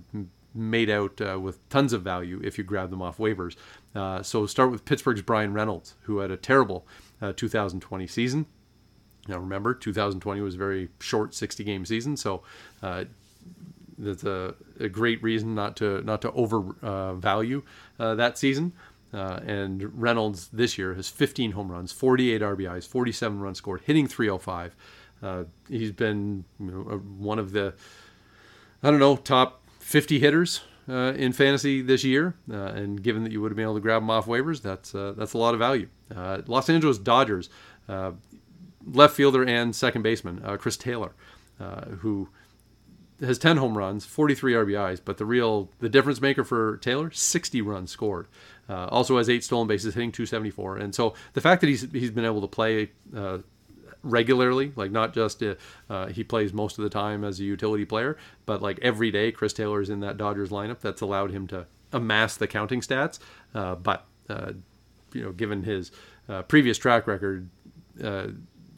made 0.58 0.90
out 0.90 1.20
uh, 1.20 1.38
with 1.38 1.66
tons 1.68 1.92
of 1.92 2.02
value 2.02 2.40
if 2.42 2.58
you 2.58 2.64
grab 2.64 2.90
them 2.90 3.00
off 3.00 3.18
waivers. 3.18 3.54
Uh, 3.94 4.22
so 4.22 4.46
start 4.46 4.70
with 4.70 4.84
Pittsburgh's 4.84 5.22
Bryan 5.22 5.52
Reynolds, 5.52 5.94
who 6.02 6.18
had 6.18 6.30
a 6.30 6.36
terrible 6.36 6.86
uh, 7.20 7.32
2020 7.34 8.06
season. 8.06 8.46
Now 9.26 9.38
remember, 9.38 9.74
2020 9.74 10.40
was 10.40 10.54
a 10.54 10.58
very 10.58 10.88
short 11.00 11.34
60 11.34 11.64
game 11.64 11.84
season, 11.84 12.16
so 12.16 12.42
uh, 12.82 13.04
that's 13.98 14.24
a, 14.24 14.54
a, 14.78 14.88
great 14.88 15.22
reason 15.22 15.54
not 15.54 15.76
to 15.76 16.00
not 16.02 16.22
to 16.22 16.32
overvalue 16.32 17.62
uh, 17.98 18.14
that 18.14 18.38
season. 18.38 18.72
Uh, 19.12 19.40
and 19.46 20.00
Reynolds 20.00 20.48
this 20.48 20.76
year 20.76 20.94
has 20.94 21.08
15 21.08 21.52
home 21.52 21.72
runs, 21.72 21.92
48 21.92 22.42
RBIs, 22.42 22.86
47 22.86 23.40
runs 23.40 23.58
scored, 23.58 23.80
hitting 23.84 24.06
305. 24.06 24.76
Uh, 25.22 25.44
he's 25.68 25.92
been 25.92 26.44
you 26.60 26.66
know, 26.66 26.80
one 27.18 27.38
of 27.38 27.52
the 27.52 27.74
I 28.82 28.90
don't 28.90 29.00
know 29.00 29.16
top 29.16 29.62
50 29.80 30.18
hitters 30.20 30.60
uh, 30.88 31.12
in 31.16 31.32
fantasy 31.32 31.82
this 31.82 32.04
year, 32.04 32.34
uh, 32.50 32.56
and 32.56 33.02
given 33.02 33.24
that 33.24 33.32
you 33.32 33.40
would 33.40 33.50
have 33.50 33.56
been 33.56 33.64
able 33.64 33.74
to 33.74 33.80
grab 33.80 34.02
him 34.02 34.10
off 34.10 34.26
waivers, 34.26 34.62
that's 34.62 34.94
uh, 34.94 35.12
that's 35.16 35.34
a 35.34 35.38
lot 35.38 35.54
of 35.54 35.60
value. 35.60 35.88
Uh, 36.14 36.40
Los 36.46 36.70
Angeles 36.70 36.98
Dodgers 36.98 37.50
uh, 37.88 38.12
left 38.86 39.14
fielder 39.14 39.44
and 39.44 39.74
second 39.76 40.02
baseman 40.02 40.40
Chris 40.58 40.76
Taylor, 40.76 41.12
who 41.98 42.28
has 43.20 43.38
10 43.38 43.56
home 43.56 43.76
runs, 43.76 44.06
43 44.06 44.52
RBIs, 44.52 45.00
but 45.04 45.18
the 45.18 45.26
real 45.26 45.70
the 45.80 45.88
difference 45.88 46.20
maker 46.20 46.44
for 46.44 46.78
Taylor, 46.78 47.10
60 47.10 47.60
runs 47.62 47.90
scored. 47.90 48.28
also 48.68 49.18
has 49.18 49.28
eight 49.28 49.44
stolen 49.44 49.66
bases, 49.66 49.94
hitting 49.94 50.12
274, 50.12 50.78
and 50.78 50.94
so 50.94 51.14
the 51.34 51.40
fact 51.40 51.60
that 51.60 51.66
he's 51.66 51.90
he's 51.92 52.10
been 52.10 52.24
able 52.24 52.40
to 52.40 52.48
play 52.48 52.90
regularly, 54.02 54.72
like 54.76 54.90
not 54.90 55.14
just 55.14 55.42
uh, 55.42 55.54
uh, 55.90 56.06
he 56.06 56.24
plays 56.24 56.52
most 56.52 56.78
of 56.78 56.84
the 56.84 56.90
time 56.90 57.24
as 57.24 57.40
a 57.40 57.44
utility 57.44 57.84
player, 57.84 58.16
but 58.46 58.62
like 58.62 58.78
every 58.82 59.10
day, 59.10 59.32
Chris 59.32 59.52
Taylor 59.52 59.80
is 59.80 59.90
in 59.90 60.00
that 60.00 60.16
Dodgers 60.16 60.50
lineup. 60.50 60.80
That's 60.80 61.00
allowed 61.00 61.30
him 61.30 61.46
to 61.48 61.66
amass 61.92 62.36
the 62.36 62.46
counting 62.46 62.80
stats. 62.80 63.18
Uh, 63.54 63.74
but 63.74 64.06
uh, 64.28 64.52
you 65.12 65.22
know, 65.22 65.32
given 65.32 65.62
his 65.62 65.90
uh, 66.28 66.42
previous 66.42 66.78
track 66.78 67.06
record, 67.06 67.48
uh, 68.02 68.28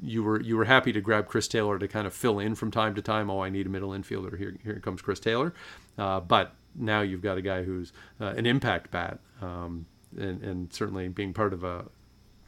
you 0.03 0.23
were 0.23 0.41
you 0.41 0.57
were 0.57 0.65
happy 0.65 0.93
to 0.93 1.00
grab 1.00 1.27
Chris 1.27 1.49
Taylor 1.49 1.79
to 1.79 1.89
kind 1.89 2.07
of 2.07 2.15
fill 2.15 2.39
in 2.39 2.55
from 2.55 2.71
time 2.71 2.95
to 2.95 3.03
time. 3.03 3.31
Oh, 3.31 3.41
I 3.41 3.50
need 3.50 3.67
a 3.67 3.71
middle 3.71 3.91
infielder. 3.91 4.39
Here 4.39 4.57
here 4.65 4.81
comes 4.81 5.03
Chris 5.03 5.21
Taylor. 5.21 5.53
but 5.97 6.55
now 6.77 7.00
you've 7.00 7.23
got 7.23 7.37
a 7.37 7.43
guy 7.43 7.65
who's 7.65 7.93
an 8.21 8.47
impact 8.47 8.91
bat, 8.91 9.19
um, 9.43 9.87
and, 10.17 10.43
and 10.43 10.73
certainly 10.73 11.09
being 11.09 11.35
part 11.35 11.53
of 11.53 11.65
a 11.65 11.85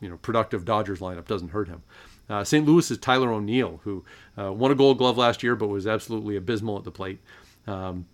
you 0.01 0.09
know 0.09 0.17
productive 0.19 0.65
Dodgers 0.65 1.01
lineup 1.01 1.27
doesn't 1.27 1.49
hurt 1.49 1.69
him. 1.69 1.83
Uh, 2.29 2.45
St. 2.45 2.67
Louis 2.67 2.91
is 2.91 2.99
Tyler 2.99 3.33
O'Neill, 3.33 3.81
who 3.85 4.05
uh, 4.39 4.53
won 4.53 4.71
a 4.71 4.75
Gold 4.75 4.99
Glove 4.99 5.19
last 5.19 5.43
year, 5.43 5.57
but 5.57 5.69
was 5.69 5.87
absolutely 5.87 6.37
abysmal 6.37 6.79
at 6.79 6.85
the 6.85 6.91
plate. 6.91 7.21
Um, 7.67 8.07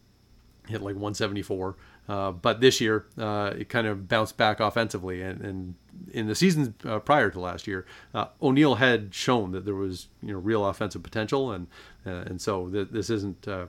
hit 0.67 0.81
like 0.81 0.95
174. 0.95 1.77
Uh, 2.09 2.33
but 2.33 2.61
this 2.61 2.81
year, 2.81 3.07
uh, 3.19 3.53
it 3.57 3.69
kind 3.69 3.87
of 3.87 4.09
bounced 4.09 4.37
back 4.37 4.61
offensively. 4.61 5.21
And, 5.21 5.43
and 5.43 5.75
in 6.13 6.27
the 6.27 6.35
seasons 6.35 6.73
uh, 6.85 6.99
prior 7.01 7.31
to 7.31 7.39
last 7.39 7.67
year, 7.67 7.85
uh, 8.15 8.27
O'Neill 8.41 8.77
had 8.77 9.15
shown 9.15 9.53
that 9.53 9.65
there 9.67 9.75
was 9.75 10.09
you 10.23 10.33
know 10.33 10.39
real 10.39 10.67
offensive 10.67 11.03
potential, 11.03 11.53
and 11.53 11.67
and 12.05 12.41
so 12.41 12.69
th- 12.71 12.89
this 12.91 13.11
isn't 13.11 13.47
you 13.47 13.69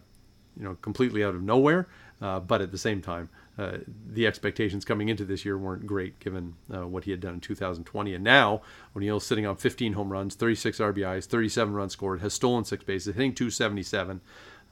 know 0.56 0.76
completely 0.82 1.24
out 1.24 1.36
of 1.36 1.44
nowhere. 1.44 1.88
but 2.20 2.62
at 2.62 2.72
the 2.72 2.78
same 2.78 3.02
time, 3.02 3.30
uh, 3.60 3.80
the 4.08 4.26
expectations 4.26 4.86
coming 4.86 5.10
into 5.10 5.26
this 5.26 5.44
year 5.44 5.58
weren't 5.58 5.86
great 5.86 6.18
given 6.20 6.56
uh, 6.74 6.88
what 6.88 7.04
he 7.04 7.12
had 7.12 7.20
done 7.20 7.34
in 7.34 7.40
2020. 7.42 8.14
And 8.14 8.24
now 8.24 8.62
O'Neill's 8.96 9.26
sitting 9.26 9.46
on 9.46 9.58
15 9.58 9.94
home 9.94 10.12
runs, 10.12 10.36
36 10.36 10.80
RBIs, 10.80 11.26
37 11.26 11.74
runs 11.74 11.92
scored, 11.92 12.22
has 12.22 12.34
stolen 12.34 12.64
six 12.64 12.86
bases, 12.86 13.16
hitting 13.16 13.36
277. 13.36 14.22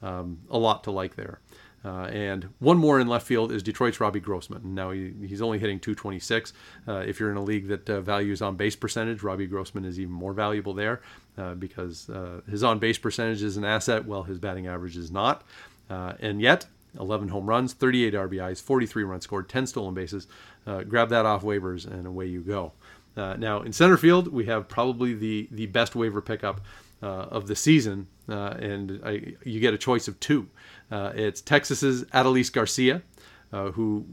Um, 0.00 0.38
a 0.48 0.56
lot 0.56 0.84
to 0.84 0.90
like 0.90 1.16
there. 1.16 1.40
Uh, 1.84 2.04
and 2.04 2.48
one 2.58 2.78
more 2.78 2.98
in 2.98 3.06
left 3.08 3.26
field 3.26 3.52
is 3.52 3.62
Detroit's 3.62 4.00
Robbie 4.00 4.20
Grossman. 4.20 4.74
Now 4.74 4.90
he, 4.90 5.12
he's 5.26 5.42
only 5.42 5.58
hitting 5.58 5.78
226. 5.78 6.52
Uh, 6.86 7.04
if 7.06 7.20
you're 7.20 7.30
in 7.30 7.36
a 7.36 7.42
league 7.42 7.68
that 7.68 7.88
uh, 7.90 8.00
values 8.00 8.40
on 8.40 8.56
base 8.56 8.74
percentage, 8.74 9.22
Robbie 9.22 9.46
Grossman 9.46 9.84
is 9.84 10.00
even 10.00 10.12
more 10.12 10.32
valuable 10.32 10.72
there 10.72 11.02
uh, 11.36 11.54
because 11.54 12.08
uh, 12.10 12.40
his 12.50 12.64
on 12.64 12.78
base 12.78 12.98
percentage 12.98 13.42
is 13.42 13.56
an 13.56 13.64
asset, 13.64 14.06
while 14.06 14.22
his 14.22 14.38
batting 14.38 14.66
average 14.66 14.96
is 14.96 15.10
not. 15.10 15.44
And 15.88 16.40
yet, 16.40 16.66
11 16.98 17.28
home 17.28 17.46
runs, 17.46 17.72
38 17.72 18.14
RBIs, 18.14 18.62
43 18.62 19.04
runs 19.04 19.24
scored, 19.24 19.48
10 19.48 19.66
stolen 19.66 19.94
bases. 19.94 20.26
Uh, 20.66 20.82
grab 20.82 21.08
that 21.10 21.26
off 21.26 21.42
waivers, 21.42 21.86
and 21.86 22.06
away 22.06 22.26
you 22.26 22.40
go. 22.40 22.72
Uh, 23.16 23.34
now 23.36 23.62
in 23.62 23.72
center 23.72 23.96
field, 23.96 24.28
we 24.28 24.46
have 24.46 24.68
probably 24.68 25.12
the 25.12 25.48
the 25.50 25.66
best 25.66 25.96
waiver 25.96 26.20
pickup 26.20 26.60
uh, 27.02 27.06
of 27.06 27.48
the 27.48 27.56
season, 27.56 28.06
uh, 28.28 28.54
and 28.60 29.00
I, 29.04 29.34
you 29.44 29.60
get 29.60 29.74
a 29.74 29.78
choice 29.78 30.06
of 30.06 30.18
two. 30.20 30.48
Uh, 30.90 31.12
it's 31.14 31.40
Texas's 31.40 32.04
Adolis 32.04 32.52
Garcia, 32.52 33.02
uh, 33.52 33.70
who 33.72 34.06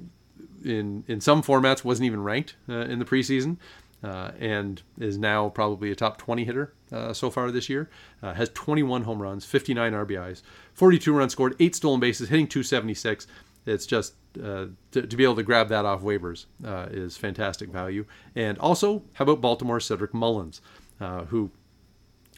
in 0.63 1.03
in 1.07 1.21
some 1.21 1.43
formats 1.43 1.83
wasn't 1.83 2.07
even 2.07 2.23
ranked 2.23 2.55
in 2.67 2.97
the 2.97 3.05
preseason 3.05 3.57
uh, 4.03 4.31
and 4.39 4.81
is 4.99 5.17
now 5.17 5.49
probably 5.49 5.91
a 5.91 5.95
top 5.95 6.17
20 6.17 6.45
hitter 6.45 6.73
uh, 6.91 7.13
so 7.13 7.29
far 7.29 7.51
this 7.51 7.69
year. 7.69 7.89
Uh, 8.21 8.33
has 8.33 8.49
21 8.49 9.03
home 9.03 9.21
runs, 9.21 9.45
59 9.45 9.93
RBIs, 9.93 10.41
42 10.73 11.13
runs 11.13 11.31
scored, 11.31 11.55
eight 11.59 11.75
stolen 11.75 11.99
bases, 11.99 12.29
hitting 12.29 12.47
276. 12.47 13.27
It's 13.65 13.85
just 13.85 14.13
uh, 14.43 14.67
to, 14.91 15.01
to, 15.07 15.17
be 15.17 15.23
able 15.23 15.35
to 15.35 15.43
grab 15.43 15.69
that 15.69 15.85
off 15.85 16.01
waivers 16.01 16.45
uh, 16.63 16.87
is 16.91 17.17
fantastic 17.17 17.69
value. 17.69 18.05
And 18.35 18.57
also, 18.59 19.03
how 19.13 19.23
about 19.23 19.41
Baltimore 19.41 19.79
Cedric 19.79 20.13
Mullins, 20.13 20.61
uh, 20.99 21.25
who 21.25 21.51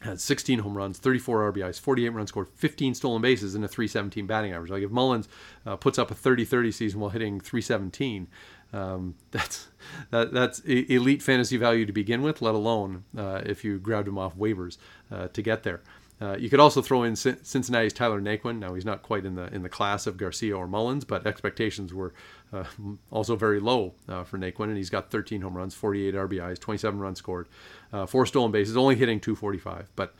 had 0.02 0.20
16 0.20 0.60
home 0.60 0.76
runs, 0.76 0.98
34 0.98 1.52
RBIs, 1.52 1.80
48 1.80 2.08
runs 2.10 2.28
scored, 2.28 2.48
15 2.54 2.94
stolen 2.94 3.20
bases, 3.20 3.54
and 3.54 3.64
a 3.64 3.68
317 3.68 4.26
batting 4.26 4.52
average. 4.52 4.70
Like 4.70 4.82
if 4.82 4.90
Mullins 4.90 5.28
uh, 5.66 5.76
puts 5.76 5.98
up 5.98 6.10
a 6.10 6.14
30-30 6.14 6.72
season 6.72 7.00
while 7.00 7.10
hitting 7.10 7.40
317, 7.40 8.28
um, 8.72 9.14
that's 9.30 9.68
that, 10.10 10.32
that's 10.32 10.60
elite 10.60 11.22
fantasy 11.22 11.56
value 11.56 11.86
to 11.86 11.92
begin 11.92 12.22
with. 12.22 12.42
Let 12.42 12.54
alone 12.54 13.04
uh, 13.16 13.42
if 13.44 13.64
you 13.64 13.78
grabbed 13.78 14.08
him 14.08 14.18
off 14.18 14.36
waivers 14.36 14.78
uh, 15.10 15.28
to 15.28 15.42
get 15.42 15.62
there. 15.62 15.80
Uh, 16.20 16.36
you 16.36 16.50
could 16.50 16.58
also 16.58 16.82
throw 16.82 17.04
in 17.04 17.14
Cincinnati's 17.14 17.92
Tyler 17.92 18.20
Naquin. 18.20 18.58
Now 18.58 18.74
he's 18.74 18.84
not 18.84 19.02
quite 19.02 19.24
in 19.24 19.36
the 19.36 19.54
in 19.54 19.62
the 19.62 19.68
class 19.68 20.04
of 20.06 20.16
Garcia 20.16 20.56
or 20.56 20.66
Mullins, 20.66 21.04
but 21.04 21.26
expectations 21.28 21.94
were 21.94 22.12
uh, 22.52 22.64
also 23.12 23.36
very 23.36 23.60
low 23.60 23.94
uh, 24.08 24.24
for 24.24 24.36
Naquin, 24.36 24.64
and 24.64 24.76
he's 24.76 24.90
got 24.90 25.12
13 25.12 25.42
home 25.42 25.56
runs, 25.56 25.74
48 25.74 26.14
RBIs, 26.14 26.58
27 26.58 26.98
runs 26.98 27.18
scored, 27.18 27.48
uh, 27.92 28.04
four 28.04 28.26
stolen 28.26 28.50
bases, 28.50 28.76
only 28.76 28.96
hitting 28.96 29.20
245. 29.20 29.90
But 29.94 30.12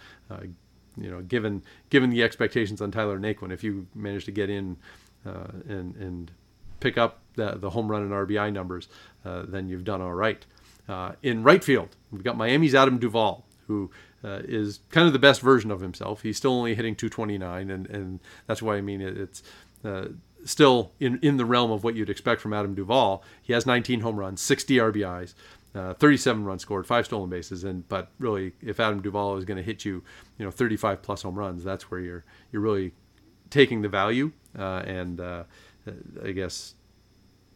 you 0.96 1.10
know, 1.10 1.20
given 1.22 1.64
given 1.90 2.10
the 2.10 2.22
expectations 2.22 2.80
on 2.80 2.92
Tyler 2.92 3.18
Naquin, 3.18 3.52
if 3.52 3.64
you 3.64 3.88
manage 3.92 4.24
to 4.26 4.32
get 4.32 4.48
in 4.50 4.76
and 5.24 5.96
and 5.96 6.30
pick 6.80 6.98
up 6.98 7.20
the, 7.34 7.52
the 7.52 7.70
home 7.70 7.88
run 7.88 8.02
and 8.02 8.10
RBI 8.10 8.52
numbers, 8.52 8.88
uh, 9.24 9.44
then 9.46 9.68
you've 9.68 9.84
done 9.84 10.00
all 10.00 10.14
right. 10.14 10.44
Uh, 10.88 11.12
in 11.22 11.42
right 11.42 11.62
field, 11.62 11.96
we've 12.10 12.24
got 12.24 12.36
Miami's 12.36 12.74
Adam 12.74 12.98
Duvall, 12.98 13.44
who 13.66 13.90
uh, 14.24 14.40
is 14.44 14.80
kind 14.90 15.06
of 15.06 15.12
the 15.12 15.18
best 15.18 15.40
version 15.40 15.70
of 15.70 15.80
himself. 15.80 16.22
He's 16.22 16.36
still 16.36 16.52
only 16.52 16.74
hitting 16.74 16.96
229, 16.96 17.70
and, 17.70 17.86
and 17.88 18.20
that's 18.46 18.62
why 18.62 18.76
I 18.76 18.80
mean 18.80 19.00
it, 19.00 19.16
it's 19.16 19.42
uh, 19.84 20.06
still 20.44 20.92
in, 20.98 21.18
in 21.22 21.36
the 21.36 21.44
realm 21.44 21.70
of 21.70 21.84
what 21.84 21.94
you'd 21.94 22.10
expect 22.10 22.40
from 22.40 22.52
Adam 22.52 22.74
Duvall. 22.74 23.22
He 23.42 23.52
has 23.52 23.66
19 23.66 24.00
home 24.00 24.16
runs, 24.16 24.40
60 24.40 24.76
RBIs. 24.76 25.34
Uh, 25.74 25.92
37 25.94 26.44
runs 26.44 26.62
scored, 26.62 26.86
five 26.86 27.04
stolen 27.04 27.28
bases, 27.28 27.62
and 27.62 27.86
but 27.88 28.10
really, 28.18 28.52
if 28.62 28.80
Adam 28.80 29.02
Duvall 29.02 29.36
is 29.36 29.44
going 29.44 29.58
to 29.58 29.62
hit 29.62 29.84
you, 29.84 30.02
you 30.38 30.44
know, 30.44 30.50
35 30.50 31.02
plus 31.02 31.22
home 31.22 31.38
runs, 31.38 31.62
that's 31.62 31.90
where 31.90 32.00
you're 32.00 32.24
you're 32.50 32.62
really 32.62 32.92
taking 33.50 33.82
the 33.82 33.88
value. 33.88 34.32
Uh, 34.58 34.82
and 34.86 35.20
I 36.24 36.32
guess 36.32 36.74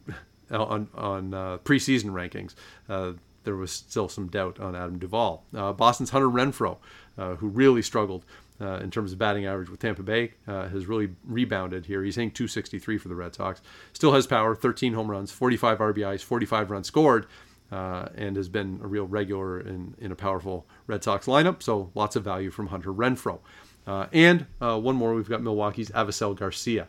on 0.51 0.89
on 0.95 1.35
uh, 1.35 1.59
preseason 1.59 2.11
rankings, 2.11 2.55
uh, 2.89 3.13
there 3.45 3.57
was 3.57 3.73
still 3.73 4.09
some 4.09 4.29
doubt 4.29 4.61
on 4.61 4.75
Adam 4.75 4.99
Duvall. 4.99 5.45
Uh, 5.55 5.73
Boston's 5.73 6.11
Hunter 6.11 6.29
Renfroe, 6.29 6.79
uh, 7.19 7.35
who 7.37 7.49
really 7.49 7.83
struggled 7.83 8.25
uh, 8.61 8.79
in 8.79 8.91
terms 8.91 9.13
of 9.13 9.19
batting 9.19 9.47
average 9.47 9.69
with 9.69 9.81
Tampa 9.81 10.03
Bay, 10.03 10.35
uh, 10.47 10.69
has 10.69 10.87
really 10.87 11.11
rebounded 11.25 11.87
here. 11.87 12.03
He's 12.05 12.17
hitting 12.17 12.31
263 12.31 12.99
for 12.99 13.09
the 13.09 13.15
Red 13.15 13.35
Sox. 13.35 13.61
Still 13.93 14.13
has 14.13 14.27
power, 14.27 14.55
13 14.55 14.93
home 14.93 15.11
runs, 15.11 15.31
45 15.33 15.79
RBIs, 15.79 16.23
45 16.23 16.71
runs 16.71 16.87
scored. 16.87 17.27
and 17.71 18.37
has 18.37 18.49
been 18.49 18.81
a 18.83 18.87
real 18.87 19.07
regular 19.07 19.61
in, 19.61 19.95
in 19.99 20.13
a 20.13 20.17
powerful 20.17 20.67
Red 20.87 21.03
Sox 21.03 21.27
lineup, 21.27 21.63
so 21.63 21.91
lots 21.95 22.17
of 22.17 22.25
value 22.25 22.51
from 22.51 22.69
Hunter 22.69 22.93
Renfroe. 22.93 23.41
and 23.87 24.47
one 24.59 24.95
more, 24.95 25.15
we've 25.15 25.29
got 25.29 25.43
Milwaukee's 25.43 25.91
Avisail 25.91 26.37
Garcia, 26.37 26.87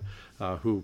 who 0.61 0.83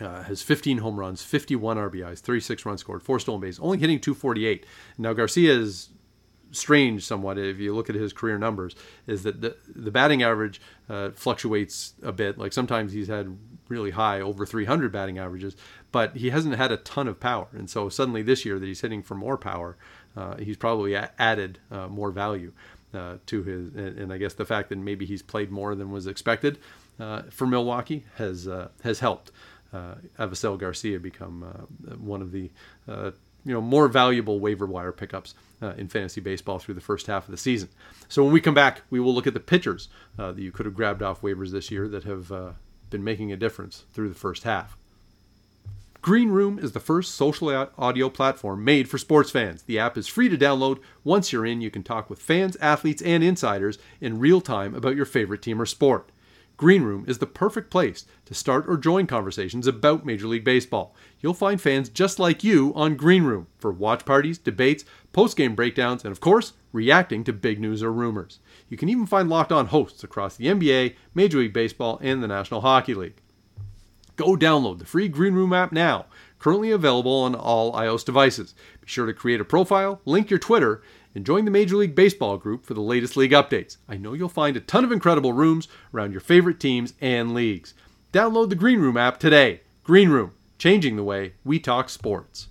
uh, 0.00 0.22
has 0.22 0.42
15 0.42 0.78
home 0.78 0.98
runs, 0.98 1.22
51 1.22 1.76
RBIs, 1.76 2.20
36 2.20 2.64
runs 2.66 2.80
scored, 2.80 3.02
four 3.02 3.18
stolen 3.18 3.40
bases, 3.40 3.60
only 3.60 3.78
hitting 3.78 4.00
248. 4.00 4.64
Now 4.98 5.12
Garcia 5.12 5.52
is 5.52 5.90
strange 6.52 7.04
somewhat 7.04 7.38
if 7.38 7.58
you 7.58 7.74
look 7.74 7.88
at 7.88 7.96
his 7.96 8.12
career 8.12 8.38
numbers. 8.38 8.74
Is 9.06 9.22
that 9.22 9.40
the 9.40 9.56
the 9.74 9.90
batting 9.90 10.22
average 10.22 10.60
uh, 10.88 11.10
fluctuates 11.10 11.94
a 12.02 12.12
bit. 12.12 12.38
Like 12.38 12.52
sometimes 12.52 12.92
he's 12.92 13.08
had 13.08 13.36
really 13.68 13.90
high, 13.90 14.20
over 14.20 14.44
300 14.44 14.90
batting 14.90 15.18
averages, 15.18 15.56
but 15.92 16.16
he 16.16 16.30
hasn't 16.30 16.56
had 16.56 16.72
a 16.72 16.76
ton 16.78 17.06
of 17.06 17.20
power. 17.20 17.46
And 17.52 17.70
so 17.70 17.88
suddenly 17.88 18.22
this 18.22 18.44
year 18.44 18.58
that 18.58 18.66
he's 18.66 18.80
hitting 18.80 19.02
for 19.02 19.14
more 19.14 19.36
power, 19.36 19.76
uh, 20.16 20.36
he's 20.36 20.56
probably 20.56 20.94
a- 20.94 21.12
added 21.18 21.58
uh, 21.70 21.88
more 21.88 22.10
value. 22.10 22.52
Uh, 22.92 23.18
to 23.24 23.44
his, 23.44 23.68
and, 23.76 23.98
and, 24.00 24.12
I 24.12 24.18
guess 24.18 24.34
the 24.34 24.44
fact 24.44 24.68
that 24.70 24.78
maybe 24.78 25.06
he's 25.06 25.22
played 25.22 25.52
more 25.52 25.76
than 25.76 25.92
was 25.92 26.08
expected 26.08 26.58
uh, 26.98 27.22
for 27.30 27.46
Milwaukee 27.46 28.04
has 28.16 28.48
has 28.82 28.98
helped 28.98 29.30
uh, 29.72 29.94
Avisail 30.18 30.58
Garcia 30.58 30.98
become 30.98 31.42
uh, 31.42 31.94
one 31.96 32.22
of 32.22 32.32
the 32.32 32.50
uh, 32.88 33.10
you 33.44 33.52
know 33.52 33.60
more 33.60 33.88
valuable 33.88 34.40
waiver 34.40 34.66
wire 34.66 34.92
pickups 34.92 35.34
uh, 35.62 35.72
in 35.76 35.88
fantasy 35.88 36.20
baseball 36.20 36.58
through 36.58 36.74
the 36.74 36.80
first 36.80 37.06
half 37.06 37.26
of 37.26 37.30
the 37.30 37.36
season. 37.36 37.68
So 38.08 38.22
when 38.22 38.32
we 38.32 38.40
come 38.40 38.54
back, 38.54 38.82
we 38.90 39.00
will 39.00 39.14
look 39.14 39.26
at 39.26 39.34
the 39.34 39.40
pitchers 39.40 39.88
uh, 40.18 40.32
that 40.32 40.42
you 40.42 40.52
could 40.52 40.66
have 40.66 40.74
grabbed 40.74 41.02
off 41.02 41.22
waivers 41.22 41.50
this 41.50 41.70
year 41.70 41.88
that 41.88 42.04
have 42.04 42.32
uh, 42.32 42.50
been 42.90 43.04
making 43.04 43.32
a 43.32 43.36
difference 43.36 43.84
through 43.92 44.08
the 44.08 44.14
first 44.14 44.42
half. 44.42 44.76
Green 46.02 46.30
Room 46.30 46.58
is 46.58 46.72
the 46.72 46.80
first 46.80 47.14
social 47.14 47.68
audio 47.76 48.08
platform 48.08 48.64
made 48.64 48.88
for 48.88 48.96
sports 48.96 49.30
fans. 49.30 49.62
The 49.62 49.78
app 49.78 49.98
is 49.98 50.08
free 50.08 50.30
to 50.30 50.38
download. 50.38 50.80
Once 51.04 51.30
you're 51.30 51.44
in, 51.44 51.60
you 51.60 51.70
can 51.70 51.82
talk 51.82 52.08
with 52.08 52.22
fans, 52.22 52.56
athletes, 52.56 53.02
and 53.02 53.22
insiders 53.22 53.78
in 54.00 54.18
real 54.18 54.40
time 54.40 54.74
about 54.74 54.96
your 54.96 55.04
favorite 55.04 55.42
team 55.42 55.60
or 55.60 55.66
sport. 55.66 56.08
Green 56.60 56.82
Room 56.82 57.06
is 57.08 57.16
the 57.16 57.26
perfect 57.26 57.70
place 57.70 58.04
to 58.26 58.34
start 58.34 58.66
or 58.68 58.76
join 58.76 59.06
conversations 59.06 59.66
about 59.66 60.04
Major 60.04 60.26
League 60.26 60.44
Baseball. 60.44 60.94
You'll 61.18 61.32
find 61.32 61.58
fans 61.58 61.88
just 61.88 62.18
like 62.18 62.44
you 62.44 62.74
on 62.76 62.96
Green 62.96 63.24
Room 63.24 63.46
for 63.56 63.72
watch 63.72 64.04
parties, 64.04 64.36
debates, 64.36 64.84
post 65.14 65.38
game 65.38 65.54
breakdowns, 65.54 66.04
and 66.04 66.12
of 66.12 66.20
course, 66.20 66.52
reacting 66.70 67.24
to 67.24 67.32
big 67.32 67.60
news 67.60 67.82
or 67.82 67.90
rumors. 67.90 68.40
You 68.68 68.76
can 68.76 68.90
even 68.90 69.06
find 69.06 69.30
locked 69.30 69.52
on 69.52 69.68
hosts 69.68 70.04
across 70.04 70.36
the 70.36 70.48
NBA, 70.48 70.96
Major 71.14 71.38
League 71.38 71.54
Baseball, 71.54 71.98
and 72.02 72.22
the 72.22 72.28
National 72.28 72.60
Hockey 72.60 72.92
League. 72.92 73.22
Go 74.16 74.36
download 74.36 74.80
the 74.80 74.84
free 74.84 75.08
Green 75.08 75.32
Room 75.32 75.54
app 75.54 75.72
now, 75.72 76.04
currently 76.38 76.72
available 76.72 77.22
on 77.22 77.34
all 77.34 77.72
iOS 77.72 78.04
devices. 78.04 78.54
Be 78.82 78.86
sure 78.86 79.06
to 79.06 79.14
create 79.14 79.40
a 79.40 79.46
profile, 79.46 80.02
link 80.04 80.28
your 80.28 80.38
Twitter, 80.38 80.82
and 81.14 81.26
join 81.26 81.44
the 81.44 81.50
Major 81.50 81.76
League 81.76 81.94
Baseball 81.94 82.36
group 82.36 82.64
for 82.64 82.74
the 82.74 82.80
latest 82.80 83.16
league 83.16 83.32
updates. 83.32 83.76
I 83.88 83.96
know 83.96 84.12
you'll 84.12 84.28
find 84.28 84.56
a 84.56 84.60
ton 84.60 84.84
of 84.84 84.92
incredible 84.92 85.32
rooms 85.32 85.68
around 85.92 86.12
your 86.12 86.20
favorite 86.20 86.60
teams 86.60 86.94
and 87.00 87.34
leagues. 87.34 87.74
Download 88.12 88.48
the 88.48 88.54
Green 88.54 88.80
Room 88.80 88.96
app 88.96 89.18
today. 89.18 89.60
Green 89.84 90.10
Room, 90.10 90.32
changing 90.58 90.96
the 90.96 91.04
way 91.04 91.34
we 91.44 91.58
talk 91.58 91.88
sports. 91.88 92.48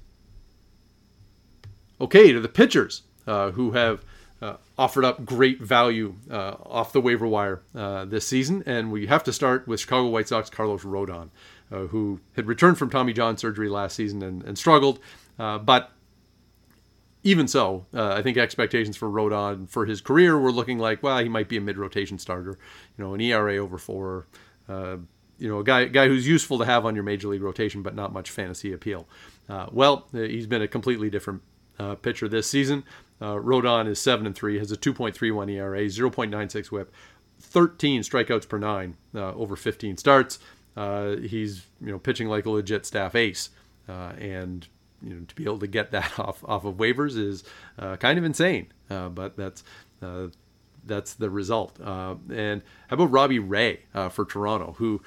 Okay, 2.01 2.31
to 2.31 2.39
the 2.39 2.47
pitchers 2.47 3.03
uh, 3.27 3.51
who 3.51 3.71
have 3.71 4.03
uh, 4.41 4.55
offered 4.77 5.03
up 5.03 5.25
great 5.25 5.61
value 5.61 6.15
uh, 6.31 6.55
off 6.65 6.93
the 6.93 7.01
waiver 7.01 7.27
wire 7.27 7.61
uh, 7.75 8.05
this 8.05 8.25
season, 8.25 8.63
and 8.65 8.91
we 8.91 9.07
have 9.07 9.23
to 9.25 9.33
start 9.33 9.67
with 9.67 9.81
Chicago 9.81 10.07
White 10.07 10.29
Sox 10.29 10.49
Carlos 10.49 10.83
Rodon, 10.83 11.29
uh, 11.71 11.87
who 11.87 12.19
had 12.35 12.47
returned 12.47 12.77
from 12.77 12.89
Tommy 12.89 13.13
John 13.13 13.37
surgery 13.37 13.69
last 13.69 13.95
season 13.95 14.23
and, 14.23 14.43
and 14.43 14.57
struggled, 14.57 14.99
uh, 15.37 15.57
but 15.57 15.91
even 17.23 17.47
so, 17.47 17.85
uh, 17.93 18.13
I 18.13 18.21
think 18.21 18.37
expectations 18.37 18.95
for 18.95 19.09
Rodon 19.09 19.69
for 19.69 19.85
his 19.85 19.99
career 19.99 20.39
were 20.39 20.51
looking 20.51 20.79
like, 20.79 21.03
well, 21.03 21.19
he 21.19 21.27
might 21.27 21.49
be 21.49 21.57
a 21.57 21.61
mid-rotation 21.61 22.17
starter, 22.17 22.57
you 22.97 23.03
know, 23.03 23.13
an 23.13 23.21
ERA 23.21 23.57
over 23.57 23.77
four, 23.77 24.27
uh, 24.69 24.97
you 25.37 25.49
know, 25.49 25.59
a 25.59 25.63
guy 25.63 25.85
guy 25.85 26.07
who's 26.07 26.27
useful 26.27 26.57
to 26.59 26.65
have 26.65 26.85
on 26.85 26.95
your 26.95 27.03
major 27.03 27.27
league 27.27 27.41
rotation, 27.41 27.81
but 27.81 27.93
not 27.93 28.13
much 28.13 28.29
fantasy 28.29 28.71
appeal. 28.71 29.07
Uh, 29.49 29.67
well, 29.71 30.07
uh, 30.13 30.19
he's 30.19 30.47
been 30.47 30.61
a 30.61 30.67
completely 30.67 31.09
different 31.09 31.41
uh, 31.77 31.95
pitcher 31.95 32.29
this 32.29 32.47
season. 32.49 32.83
Uh, 33.19 33.33
Rodon 33.33 33.87
is 33.87 33.99
seven 33.99 34.25
and 34.25 34.35
three, 34.35 34.57
has 34.57 34.71
a 34.71 34.77
2.31 34.77 35.51
ERA, 35.51 35.81
0.96 35.81 36.71
WHIP, 36.71 36.93
13 37.41 38.01
strikeouts 38.01 38.47
per 38.47 38.57
nine 38.57 38.95
over 39.13 39.57
15 39.57 39.97
starts. 39.97 40.39
he's 40.77 41.67
you 41.81 41.91
know 41.91 41.99
pitching 41.99 42.29
like 42.29 42.45
a 42.45 42.49
legit 42.49 42.85
staff 42.85 43.13
ace, 43.13 43.49
and 43.87 44.69
you 45.01 45.13
know 45.13 45.25
to 45.27 45.35
be 45.35 45.43
able 45.43 45.59
to 45.59 45.67
get 45.67 45.91
that 45.91 46.11
off 46.19 46.43
off 46.45 46.65
of 46.65 46.75
waivers 46.75 47.17
is 47.17 47.43
uh, 47.77 47.95
kind 47.97 48.17
of 48.17 48.25
insane. 48.25 48.67
Uh, 48.89 49.09
but 49.09 49.37
that's 49.37 49.63
uh, 50.01 50.27
that's 50.85 51.13
the 51.13 51.29
result. 51.29 51.79
Uh, 51.81 52.15
and 52.33 52.61
how 52.87 52.95
about 52.95 53.11
Robbie 53.11 53.39
Ray 53.39 53.81
uh, 53.93 54.09
for 54.09 54.25
Toronto, 54.25 54.75
who 54.77 55.01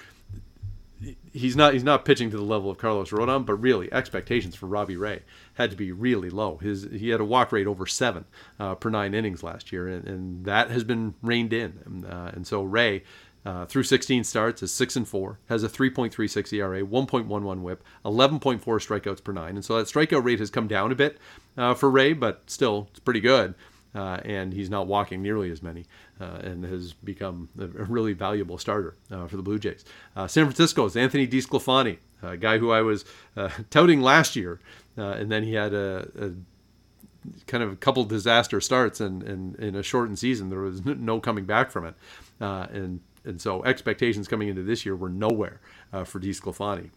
he's 1.32 1.56
not 1.56 1.72
he's 1.72 1.84
not 1.84 2.04
pitching 2.04 2.30
to 2.30 2.37
the 2.37 2.42
level 2.42 2.70
of 2.70 2.78
Carlos 2.78 3.11
Rodon, 3.11 3.44
but 3.44 3.54
really 3.54 3.92
expectations 3.92 4.54
for 4.54 4.66
Robbie 4.66 4.96
Ray 4.96 5.22
had 5.54 5.70
to 5.70 5.76
be 5.76 5.92
really 5.92 6.30
low. 6.30 6.58
His 6.58 6.84
he 6.84 7.08
had 7.08 7.20
a 7.20 7.25
walk 7.25 7.52
rate 7.52 7.66
over 7.66 7.87
seven 7.87 8.25
uh, 8.61 8.75
per 8.75 8.90
nine 8.90 9.14
innings 9.14 9.42
last 9.42 9.72
year, 9.72 9.88
and, 9.88 10.06
and 10.06 10.44
that 10.44 10.70
has 10.70 10.84
been 10.84 11.14
reined 11.22 11.52
in. 11.52 11.80
And, 11.84 12.04
and 12.04 12.46
so 12.46 12.62
Ray 12.62 13.02
uh, 13.44 13.66
through 13.66 13.82
16 13.82 14.25
starts 14.25 14.62
is 14.62 14.72
6 14.72 14.96
and 14.96 15.08
4, 15.08 15.38
has 15.49 15.64
a 15.64 15.68
3.36 15.68 16.52
ERA, 16.52 16.82
1.11 16.82 17.61
whip, 17.61 17.82
11.4 18.04 18.61
strikeouts 18.61 19.25
per 19.25 19.32
9. 19.32 19.56
And 19.56 19.64
so 19.64 19.76
that 19.76 19.87
strikeout 19.87 20.25
rate 20.25 20.38
has 20.38 20.50
come 20.50 20.68
down 20.68 20.92
a 20.92 20.94
bit 20.94 21.18
uh, 21.56 21.75
for 21.75 21.90
Ray, 21.90 22.12
but 22.12 22.43
still 22.47 22.88
it's 22.90 23.00
pretty 23.00 23.21
good. 23.21 23.54
Uh, 23.95 24.19
and 24.25 24.54
he's 24.54 24.71
not 24.71 24.86
walking 24.86 25.21
nearly 25.21 25.50
as 25.50 25.62
many 25.62 25.84
uh, 26.19 26.38
and 26.43 26.64
has 26.64 26.95
become 26.95 27.50
a 27.58 27.67
really 27.67 28.14
valuable 28.14 28.56
starter 28.56 28.95
uh, 29.10 29.26
for 29.26 29.36
the 29.36 29.43
Blue 29.43 29.58
Jays. 29.58 29.84
Uh, 30.17 30.26
San 30.26 30.47
Francisco's 30.47 30.97
Anthony 30.97 31.28
DeSclafani, 31.28 31.99
a 32.23 32.38
guy 32.38 32.56
who 32.56 32.71
I 32.71 32.80
was 32.80 33.04
touting 33.69 34.00
last 34.00 34.34
year, 34.34 34.60
and 34.97 35.30
then 35.30 35.43
he 35.43 35.52
had 35.52 35.75
a, 35.75 36.08
a 36.19 36.30
kind 37.47 37.62
of 37.62 37.73
a 37.73 37.76
couple 37.76 38.04
disaster 38.04 38.60
starts 38.60 39.00
and, 39.00 39.23
and 39.23 39.56
in 39.56 39.75
a 39.75 39.82
shortened 39.82 40.19
season 40.19 40.50
there 40.50 40.60
was 40.60 40.84
no 40.84 41.21
coming 41.21 41.45
back 41.45 41.71
from 41.71 41.86
it 41.86 41.95
uh, 42.40 42.67
and 42.73 43.00
and 43.25 43.41
so 43.41 43.65
expectations 43.65 44.28
coming 44.28 44.49
into 44.49 44.63
this 44.63 44.85
year 44.85 44.97
were 44.97 45.08
nowhere 45.08 45.61
uh, 45.93 46.04
for 46.04 46.21
DeSclafani, 46.21 46.91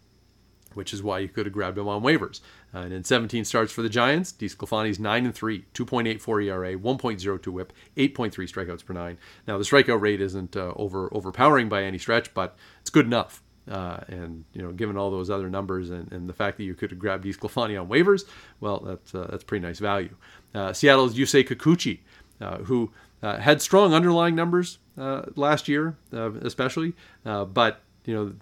which 0.74 0.92
is 0.92 1.02
why 1.02 1.18
you 1.18 1.28
could 1.28 1.46
have 1.46 1.52
grabbed 1.52 1.78
him 1.78 1.88
on 1.88 2.02
waivers. 2.02 2.40
Uh, 2.74 2.78
and 2.78 2.92
in 2.92 3.04
17 3.04 3.44
starts 3.44 3.72
for 3.72 3.82
the 3.82 3.88
Giants, 3.88 4.32
DeSclafani's 4.32 4.98
9 4.98 5.24
and 5.26 5.34
3, 5.34 5.64
2.84 5.74 6.44
ERA, 6.44 6.74
1.02 6.76 7.46
WHIP, 7.48 7.72
8.3 7.96 8.30
strikeouts 8.32 8.84
per 8.84 8.94
nine. 8.94 9.18
Now 9.46 9.58
the 9.58 9.64
strikeout 9.64 10.00
rate 10.00 10.20
isn't 10.20 10.56
uh, 10.56 10.72
over 10.76 11.08
overpowering 11.12 11.68
by 11.68 11.84
any 11.84 11.98
stretch, 11.98 12.34
but 12.34 12.56
it's 12.80 12.90
good 12.90 13.06
enough. 13.06 13.42
Uh, 13.70 13.98
and 14.06 14.44
you 14.52 14.62
know, 14.62 14.70
given 14.70 14.96
all 14.96 15.10
those 15.10 15.28
other 15.28 15.50
numbers 15.50 15.90
and, 15.90 16.12
and 16.12 16.28
the 16.28 16.32
fact 16.32 16.56
that 16.56 16.62
you 16.62 16.74
could 16.74 16.90
have 16.90 17.00
grabbed 17.00 17.24
DeSclafani 17.24 17.80
on 17.80 17.88
waivers, 17.88 18.24
well, 18.60 18.78
that's 18.78 19.14
uh, 19.14 19.26
that's 19.30 19.42
pretty 19.42 19.64
nice 19.64 19.80
value. 19.80 20.14
Uh, 20.54 20.72
Seattle's 20.72 21.16
Yusei 21.16 21.46
Kikuchi, 21.46 21.98
uh, 22.40 22.58
who 22.58 22.92
uh, 23.22 23.38
had 23.38 23.62
strong 23.62 23.94
underlying 23.94 24.34
numbers 24.34 24.78
uh, 24.98 25.22
last 25.34 25.68
year, 25.68 25.96
uh, 26.12 26.32
especially, 26.34 26.94
uh, 27.24 27.44
but 27.44 27.82
you 28.04 28.14
know 28.14 28.32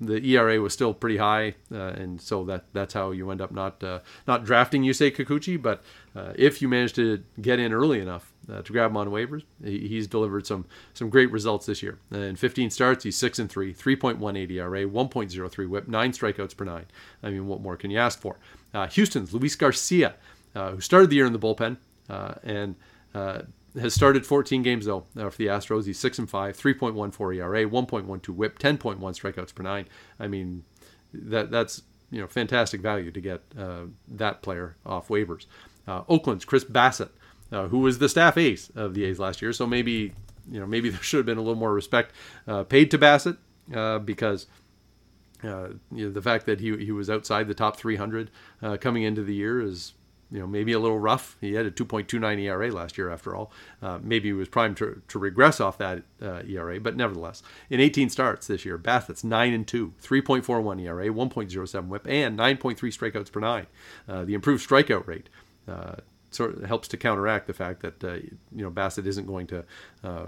the 0.00 0.22
ERA 0.34 0.60
was 0.60 0.72
still 0.74 0.92
pretty 0.92 1.16
high, 1.16 1.54
uh, 1.72 1.76
and 1.76 2.20
so 2.20 2.44
that 2.44 2.64
that's 2.72 2.92
how 2.92 3.12
you 3.12 3.30
end 3.30 3.40
up 3.40 3.50
not 3.50 3.82
uh, 3.82 4.00
not 4.26 4.44
drafting 4.44 4.82
Yusei 4.82 5.14
Kikuchi. 5.14 5.60
But 5.60 5.82
if 6.36 6.60
you 6.60 6.68
manage 6.68 6.92
to 6.94 7.22
get 7.40 7.58
in 7.58 7.72
early 7.72 8.00
enough 8.00 8.32
to 8.46 8.72
grab 8.72 8.90
him 8.90 8.96
on 8.96 9.08
waivers, 9.08 9.42
he, 9.64 9.88
he's 9.88 10.06
delivered 10.06 10.46
some 10.46 10.66
some 10.92 11.08
great 11.08 11.30
results 11.30 11.66
this 11.66 11.82
year. 11.82 11.98
in 12.10 12.36
15 12.36 12.70
starts, 12.70 13.04
he's 13.04 13.16
six 13.16 13.38
and 13.38 13.50
three, 13.50 13.72
3.18 13.72 14.50
ERA, 14.50 14.84
1.03 14.84 15.68
WHIP, 15.68 15.88
nine 15.88 16.12
strikeouts 16.12 16.56
per 16.56 16.64
nine. 16.64 16.84
I 17.22 17.30
mean, 17.30 17.46
what 17.46 17.60
more 17.62 17.76
can 17.76 17.90
you 17.90 17.98
ask 17.98 18.20
for? 18.20 18.36
Houston's 18.90 19.32
Luis 19.32 19.56
Garcia, 19.56 20.14
who 20.54 20.80
started 20.80 21.08
the 21.08 21.16
year 21.16 21.26
in 21.26 21.32
the 21.32 21.38
bullpen 21.38 21.78
and 22.08 22.76
has 23.78 23.94
started 23.94 24.26
14 24.26 24.62
games 24.62 24.86
though 24.86 25.06
uh, 25.16 25.28
for 25.30 25.36
the 25.36 25.46
Astros. 25.46 25.86
He's 25.86 25.98
six 25.98 26.18
and 26.18 26.28
five, 26.28 26.56
3.14 26.56 27.36
ERA, 27.36 27.64
1.12 27.64 28.28
WHIP, 28.28 28.58
10.1 28.58 28.98
strikeouts 28.98 29.54
per 29.54 29.62
nine. 29.62 29.88
I 30.18 30.28
mean, 30.28 30.64
that 31.12 31.50
that's 31.50 31.82
you 32.10 32.20
know 32.20 32.26
fantastic 32.26 32.80
value 32.80 33.10
to 33.10 33.20
get 33.20 33.42
uh, 33.58 33.84
that 34.08 34.42
player 34.42 34.76
off 34.84 35.08
waivers. 35.08 35.46
Uh, 35.86 36.02
Oakland's 36.08 36.44
Chris 36.44 36.64
Bassitt, 36.64 37.10
uh, 37.52 37.68
who 37.68 37.78
was 37.78 37.98
the 37.98 38.08
staff 38.08 38.36
ace 38.36 38.70
of 38.74 38.94
the 38.94 39.04
A's 39.04 39.18
last 39.18 39.40
year, 39.42 39.52
so 39.52 39.66
maybe 39.66 40.12
you 40.50 40.60
know 40.60 40.66
maybe 40.66 40.88
there 40.90 41.02
should 41.02 41.18
have 41.18 41.26
been 41.26 41.38
a 41.38 41.42
little 41.42 41.58
more 41.58 41.72
respect 41.72 42.12
uh, 42.46 42.64
paid 42.64 42.90
to 42.90 42.98
Bassitt 42.98 43.36
uh, 43.74 43.98
because. 43.98 44.46
You 45.42 45.78
know, 45.92 46.10
the 46.10 46.22
fact 46.22 46.46
that 46.46 46.60
he, 46.60 46.76
he 46.78 46.90
was 46.90 47.08
outside 47.08 47.46
the 47.46 47.54
top 47.54 47.76
300 47.76 48.30
coming 48.80 49.04
into 49.04 49.22
the 49.22 49.34
year 49.34 49.60
is 49.60 49.92
you 50.30 50.40
know, 50.40 50.46
maybe 50.46 50.72
a 50.72 50.78
little 50.78 50.98
rough. 50.98 51.36
He 51.40 51.54
had 51.54 51.66
a 51.66 51.70
2.29 51.70 52.40
ERA 52.40 52.72
last 52.72 52.98
year, 52.98 53.10
after 53.10 53.34
all. 53.34 53.52
Uh, 53.80 53.98
maybe 54.02 54.28
he 54.28 54.32
was 54.32 54.48
primed 54.48 54.76
to, 54.78 55.02
to 55.08 55.18
regress 55.18 55.60
off 55.60 55.78
that 55.78 56.02
uh, 56.20 56.42
ERA, 56.46 56.80
but 56.80 56.96
nevertheless, 56.96 57.42
in 57.70 57.80
18 57.80 58.10
starts 58.10 58.46
this 58.46 58.64
year, 58.64 58.78
Bassitt's 58.78 59.22
9 59.22 59.52
and 59.52 59.66
2, 59.66 59.94
3.41 60.02 60.82
ERA, 60.82 61.06
1.07 61.08 61.86
WHIP, 61.86 62.06
and 62.08 62.38
9.3 62.38 62.76
strikeouts 62.76 63.30
per 63.30 63.40
nine. 63.40 63.66
Uh, 64.08 64.24
the 64.24 64.34
improved 64.34 64.66
strikeout 64.68 65.06
rate 65.06 65.28
uh, 65.68 65.96
sort 66.30 66.56
of 66.56 66.64
helps 66.64 66.88
to 66.88 66.96
counteract 66.96 67.46
the 67.46 67.54
fact 67.54 67.80
that 67.82 68.04
uh, 68.04 68.14
you 68.14 68.62
know 68.62 68.70
Bassitt 68.70 69.06
isn't 69.06 69.26
going 69.26 69.46
to 69.48 69.64
uh, 70.04 70.26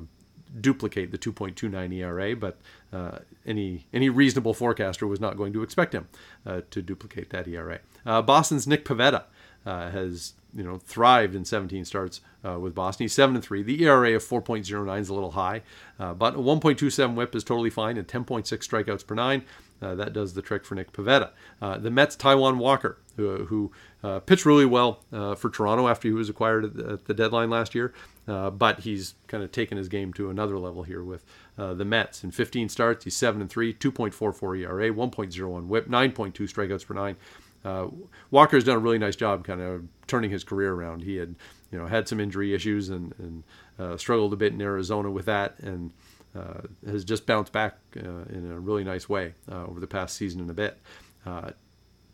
duplicate 0.60 1.10
the 1.10 1.18
2.29 1.18 1.94
ERA, 1.94 2.36
but 2.36 2.58
uh, 2.92 3.18
any 3.46 3.86
any 3.92 4.08
reasonable 4.08 4.54
forecaster 4.54 5.06
was 5.06 5.20
not 5.20 5.36
going 5.36 5.52
to 5.52 5.62
expect 5.62 5.94
him 5.94 6.08
uh, 6.46 6.62
to 6.70 6.82
duplicate 6.82 7.30
that 7.30 7.46
ERA. 7.46 7.80
Uh, 8.06 8.22
Boston's 8.22 8.66
Nick 8.66 8.84
Pivetta 8.84 9.24
uh, 9.68 9.90
has 9.90 10.32
you 10.54 10.64
know 10.64 10.78
thrived 10.78 11.34
in 11.34 11.44
17 11.44 11.84
starts 11.84 12.22
uh, 12.44 12.58
with 12.58 12.74
Boston. 12.74 13.04
He's 13.04 13.12
seven 13.12 13.36
and 13.36 13.44
three. 13.44 13.62
The 13.62 13.84
ERA 13.84 14.16
of 14.16 14.24
4.09 14.24 14.98
is 14.98 15.08
a 15.10 15.14
little 15.14 15.32
high, 15.32 15.62
uh, 16.00 16.14
but 16.14 16.34
a 16.34 16.38
1.27 16.38 17.14
WHIP 17.14 17.34
is 17.34 17.44
totally 17.44 17.70
fine, 17.70 17.98
and 17.98 18.08
10.6 18.08 18.46
strikeouts 18.46 19.06
per 19.06 19.14
nine. 19.14 19.44
Uh, 19.80 19.94
that 19.94 20.12
does 20.12 20.34
the 20.34 20.42
trick 20.42 20.64
for 20.64 20.74
Nick 20.74 20.92
Pivetta. 20.92 21.30
Uh, 21.62 21.78
the 21.78 21.90
Mets' 21.90 22.16
Taijuan 22.16 22.56
Walker, 22.56 22.98
who, 23.16 23.44
who 23.44 23.70
uh, 24.02 24.18
pitched 24.18 24.44
really 24.44 24.66
well 24.66 25.00
for 25.36 25.50
Toronto 25.50 25.86
after 25.86 26.08
he 26.08 26.14
was 26.14 26.28
acquired 26.28 26.64
at 26.64 26.74
the, 26.74 26.92
at 26.94 27.04
the 27.04 27.14
deadline 27.14 27.48
last 27.48 27.76
year, 27.76 27.92
but 28.26 28.80
he's 28.80 29.14
kind 29.28 29.44
of 29.44 29.52
taken 29.52 29.78
his 29.78 29.88
game 29.88 30.12
to 30.14 30.30
another 30.30 30.58
level 30.58 30.82
here 30.82 31.04
with 31.04 31.24
the 31.56 31.84
Mets. 31.84 32.24
In 32.24 32.32
15 32.32 32.68
starts, 32.70 33.04
he's 33.04 33.14
seven 33.14 33.40
and 33.40 33.48
three, 33.48 33.72
2.44 33.72 34.62
ERA, 34.62 34.90
1.01 34.90 35.66
WHIP, 35.66 35.88
9.2 35.88 36.32
strikeouts 36.32 36.84
per 36.84 36.94
nine. 36.94 37.16
Uh, 37.64 37.88
Walker's 38.30 38.64
done 38.64 38.76
a 38.76 38.80
really 38.80 38.98
nice 38.98 39.16
job 39.16 39.44
kind 39.44 39.60
of 39.60 39.84
turning 40.06 40.30
his 40.30 40.44
career 40.44 40.72
around. 40.72 41.02
He 41.02 41.16
had, 41.16 41.34
you 41.70 41.78
know, 41.78 41.86
had 41.86 42.08
some 42.08 42.20
injury 42.20 42.54
issues 42.54 42.88
and, 42.88 43.14
and 43.18 43.42
uh, 43.78 43.96
struggled 43.96 44.32
a 44.32 44.36
bit 44.36 44.52
in 44.52 44.60
Arizona 44.60 45.10
with 45.10 45.26
that, 45.26 45.58
and 45.60 45.92
uh, 46.36 46.60
has 46.86 47.04
just 47.04 47.26
bounced 47.26 47.52
back 47.52 47.78
uh, 47.96 48.24
in 48.30 48.50
a 48.50 48.58
really 48.58 48.84
nice 48.84 49.08
way 49.08 49.34
uh, 49.50 49.64
over 49.66 49.80
the 49.80 49.86
past 49.86 50.16
season 50.16 50.40
and 50.40 50.50
a 50.50 50.54
bit. 50.54 50.78
Uh, 51.26 51.50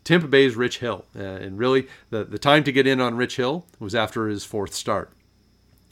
Tampa 0.03 0.27
Bay's 0.27 0.55
Rich 0.55 0.79
Hill, 0.79 1.03
and 1.15 1.57
really 1.57 1.87
the 2.11 2.23
the 2.23 2.37
time 2.37 2.63
to 2.65 2.71
get 2.71 2.85
in 2.85 3.01
on 3.01 3.15
Rich 3.15 3.37
Hill 3.37 3.65
was 3.79 3.95
after 3.95 4.27
his 4.27 4.45
fourth 4.45 4.75
start. 4.75 5.11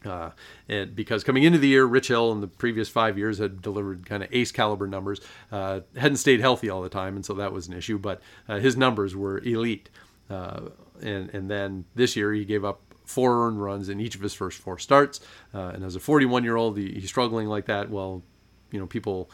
Uh, 0.06 0.32
and 0.68 0.96
because 0.96 1.24
coming 1.24 1.44
into 1.44 1.58
the 1.58 1.68
year, 1.68 1.86
Rich 1.86 2.08
Hill 2.10 2.32
in 2.32 2.42
the 2.42 2.48
previous 2.48 2.89
five 2.89 3.18
years 3.18 3.38
had 3.38 3.62
delivered 3.62 4.06
kind 4.06 4.24
of 4.24 4.30
ace 4.32 4.52
caliber 4.52 4.88
numbers, 4.88 5.22
uh, 5.52 5.82
hadn't 5.96 6.18
stayed 6.18 6.39
healthy 6.39 6.70
all 6.70 6.82
the 6.82 6.89
time, 6.89 7.16
and 7.16 7.26
so 7.26 7.34
that 7.34 7.54
was 7.54 7.68
an 7.68 7.74
issue. 7.74 7.98
But 7.98 8.22
uh, 8.48 8.60
his 8.60 8.76
numbers 8.76 9.16
were 9.16 9.39
elite. 9.39 9.89
Uh, 10.30 10.62
and 11.02 11.30
and 11.34 11.50
then 11.50 11.86
this 11.96 12.16
year 12.16 12.34
he 12.34 12.46
gave 12.46 12.63
up 12.63 12.82
four 13.06 13.46
earned 13.48 13.62
runs 13.62 13.89
in 13.89 14.00
each 14.00 14.16
of 14.16 14.22
his 14.22 14.34
first 14.34 14.58
four 14.58 14.80
starts. 14.80 15.20
Uh, 15.54 15.72
and 15.74 15.84
as 15.84 15.96
a 15.96 16.00
41 16.00 16.44
year 16.44 16.56
old, 16.56 16.78
he, 16.78 16.94
he's 16.94 17.10
struggling 17.10 17.48
like 17.48 17.66
that. 17.66 17.89
Well, 17.89 18.24
you 18.72 18.80
know, 18.80 18.88
people 18.88 19.30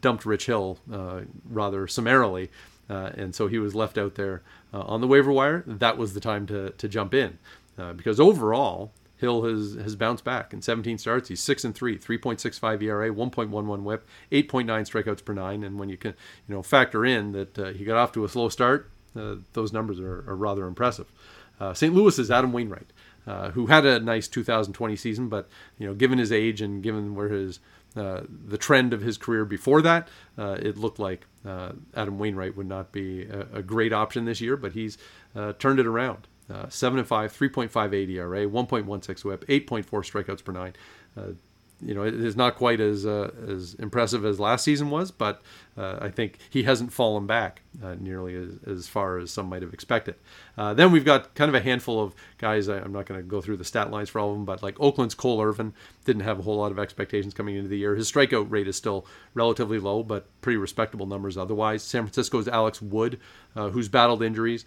dumped 0.00 0.24
Rich 0.24 0.46
Hill 0.46 0.78
uh, 0.92 1.20
rather 1.48 1.86
summarily. 1.86 2.50
and 2.88 3.34
so 3.34 3.46
he 3.46 3.58
was 3.58 3.74
left 3.74 3.96
out 3.98 4.14
there 4.16 4.42
on 4.72 5.00
the 5.00 5.06
waiver 5.06 5.30
wire. 5.30 5.62
That 5.66 5.98
was 5.98 6.14
the 6.14 6.20
time 6.20 6.46
to, 6.46 6.70
to 6.70 6.88
jump 6.88 7.14
in. 7.14 7.38
because 7.96 8.18
overall, 8.18 8.92
Hill 9.22 9.44
has 9.44 9.74
has 9.74 9.96
bounced 9.96 10.24
back 10.24 10.52
in 10.52 10.60
17 10.60 10.98
starts. 10.98 11.28
He's 11.28 11.40
six 11.40 11.64
and 11.64 11.74
three, 11.74 11.96
3.65 11.96 12.82
ERA, 12.82 13.10
1.11 13.10 13.82
WHIP, 13.82 14.06
8.9 14.30 14.66
strikeouts 14.66 15.24
per 15.24 15.32
nine. 15.32 15.62
And 15.62 15.78
when 15.78 15.88
you 15.88 15.96
can 15.96 16.14
you 16.46 16.54
know 16.54 16.62
factor 16.62 17.06
in 17.06 17.32
that 17.32 17.58
uh, 17.58 17.72
he 17.72 17.84
got 17.84 17.96
off 17.96 18.12
to 18.12 18.24
a 18.24 18.28
slow 18.28 18.50
start, 18.50 18.90
uh, 19.16 19.36
those 19.52 19.72
numbers 19.72 20.00
are, 20.00 20.28
are 20.28 20.36
rather 20.36 20.66
impressive. 20.66 21.10
Uh, 21.60 21.72
St. 21.72 21.94
Louis 21.94 22.18
is 22.18 22.30
Adam 22.30 22.52
Wainwright, 22.52 22.92
uh, 23.26 23.50
who 23.52 23.66
had 23.66 23.86
a 23.86 24.00
nice 24.00 24.26
2020 24.26 24.96
season, 24.96 25.28
but 25.28 25.48
you 25.78 25.86
know 25.86 25.94
given 25.94 26.18
his 26.18 26.32
age 26.32 26.60
and 26.60 26.82
given 26.82 27.14
where 27.14 27.28
his 27.28 27.60
uh, 27.94 28.22
the 28.28 28.58
trend 28.58 28.92
of 28.92 29.02
his 29.02 29.16
career 29.16 29.44
before 29.44 29.82
that, 29.82 30.08
uh, 30.36 30.56
it 30.60 30.76
looked 30.76 30.98
like 30.98 31.26
Adam 31.94 32.18
Wainwright 32.18 32.56
would 32.56 32.66
not 32.66 32.90
be 32.90 33.24
a, 33.24 33.58
a, 33.58 33.62
great 33.62 33.92
option 33.92 34.24
this 34.24 34.40
year, 34.40 34.56
but 34.56 34.72
he's 34.72 34.96
turned 35.58 35.78
it 35.78 35.86
around. 35.86 36.26
Uh, 36.52 36.68
7 36.68 36.98
and 36.98 37.08
5, 37.08 37.32
3.58 37.32 38.10
ERA, 38.10 38.46
1.16 38.46 39.24
whip, 39.24 39.46
8.4 39.46 39.84
strikeouts 39.86 40.44
per 40.44 40.52
nine. 40.52 40.74
Uh, 41.16 41.32
you 41.84 41.94
know, 41.94 42.04
it 42.04 42.14
is 42.14 42.36
not 42.36 42.54
quite 42.54 42.80
as 42.80 43.04
uh, 43.04 43.30
as 43.48 43.74
impressive 43.74 44.24
as 44.24 44.38
last 44.38 44.64
season 44.64 44.88
was, 44.88 45.10
but 45.10 45.42
uh, 45.76 45.98
I 46.00 46.10
think 46.10 46.38
he 46.48 46.62
hasn't 46.62 46.92
fallen 46.92 47.26
back 47.26 47.62
uh, 47.82 47.96
nearly 47.98 48.36
as, 48.36 48.58
as 48.66 48.88
far 48.88 49.18
as 49.18 49.32
some 49.32 49.46
might 49.46 49.62
have 49.62 49.74
expected. 49.74 50.14
Uh, 50.56 50.74
then 50.74 50.92
we've 50.92 51.04
got 51.04 51.34
kind 51.34 51.48
of 51.48 51.54
a 51.54 51.60
handful 51.60 52.00
of 52.00 52.14
guys. 52.38 52.68
I, 52.68 52.78
am 52.78 52.92
not 52.92 53.06
going 53.06 53.20
to 53.20 53.26
go 53.26 53.40
through 53.40 53.56
the 53.56 53.64
stat 53.64 53.90
lines 53.90 54.08
for 54.10 54.20
all 54.20 54.30
of 54.30 54.36
them, 54.36 54.44
but 54.44 54.62
like 54.62 54.78
Oakland's 54.78 55.14
Cole 55.14 55.42
Irvin 55.42 55.74
didn't 56.04 56.22
have 56.22 56.38
a 56.38 56.42
whole 56.42 56.56
lot 56.56 56.70
of 56.70 56.78
expectations 56.78 57.34
coming 57.34 57.56
into 57.56 57.68
the 57.68 57.78
year. 57.78 57.96
His 57.96 58.10
strikeout 58.10 58.48
rate 58.48 58.68
is 58.68 58.76
still 58.76 59.04
relatively 59.34 59.78
low, 59.80 60.04
but 60.04 60.26
pretty 60.40 60.58
respectable 60.58 61.06
numbers 61.06 61.36
otherwise. 61.36 61.82
San 61.82 62.02
Francisco's 62.02 62.46
Alex 62.46 62.80
Wood, 62.80 63.18
who's 63.54 63.88
battled 63.88 64.22
injuries, 64.22 64.66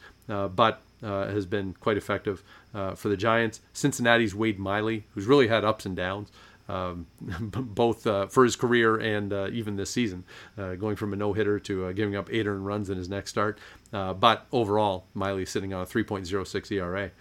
uh, 1.04 1.28
has 1.28 1.46
been 1.46 1.74
quite 1.80 1.98
effective 1.98 2.44
for 2.74 3.10
the 3.10 3.18
Giants. 3.18 3.62
Cincinnati's 3.74 4.36
Wade 4.36 4.60
Miley, 4.60 5.06
who's 5.14 5.26
really 5.26 5.48
had 5.48 5.64
ups 5.64 5.86
and 5.86 5.96
downs 5.96 6.32
um, 6.68 7.08
both 7.22 8.06
uh, 8.08 8.28
for 8.28 8.44
his 8.44 8.56
career 8.56 8.98
and 8.98 9.32
uh, 9.32 9.50
even 9.52 9.76
this 9.76 9.92
season, 9.92 10.24
uh, 10.58 10.76
going 10.76 10.96
from 10.96 11.14
a 11.14 11.16
no 11.16 11.34
hitter 11.34 11.60
to 11.60 11.86
uh, 11.86 11.92
giving 11.92 12.16
up 12.16 12.30
eight 12.32 12.48
earned 12.48 12.66
runs 12.66 12.90
in 12.90 12.98
his 12.98 13.10
next 13.10 13.32
start. 13.32 13.60
Uh, 13.94 14.14
but 14.14 14.46
overall, 14.52 15.06
Miley's 15.14 15.50
sitting 15.50 15.74
on 15.74 15.82
a 15.82 15.86
3.06 15.86 16.72
ERA. 16.72 17.12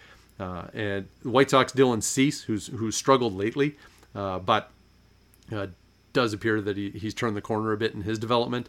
Uh, 0.40 0.66
and 0.74 1.08
White 1.22 1.50
Sox 1.50 1.72
Dylan 1.72 2.02
Cease, 2.02 2.42
who's 2.42 2.66
who's 2.66 2.96
struggled 2.96 3.34
lately, 3.36 3.76
but 4.12 4.70
does 6.12 6.32
appear 6.32 6.60
that 6.60 6.76
he, 6.76 6.90
he's 6.90 7.14
turned 7.14 7.36
the 7.36 7.40
corner 7.40 7.72
a 7.72 7.76
bit 7.76 7.94
in 7.94 8.02
his 8.02 8.18
development. 8.18 8.68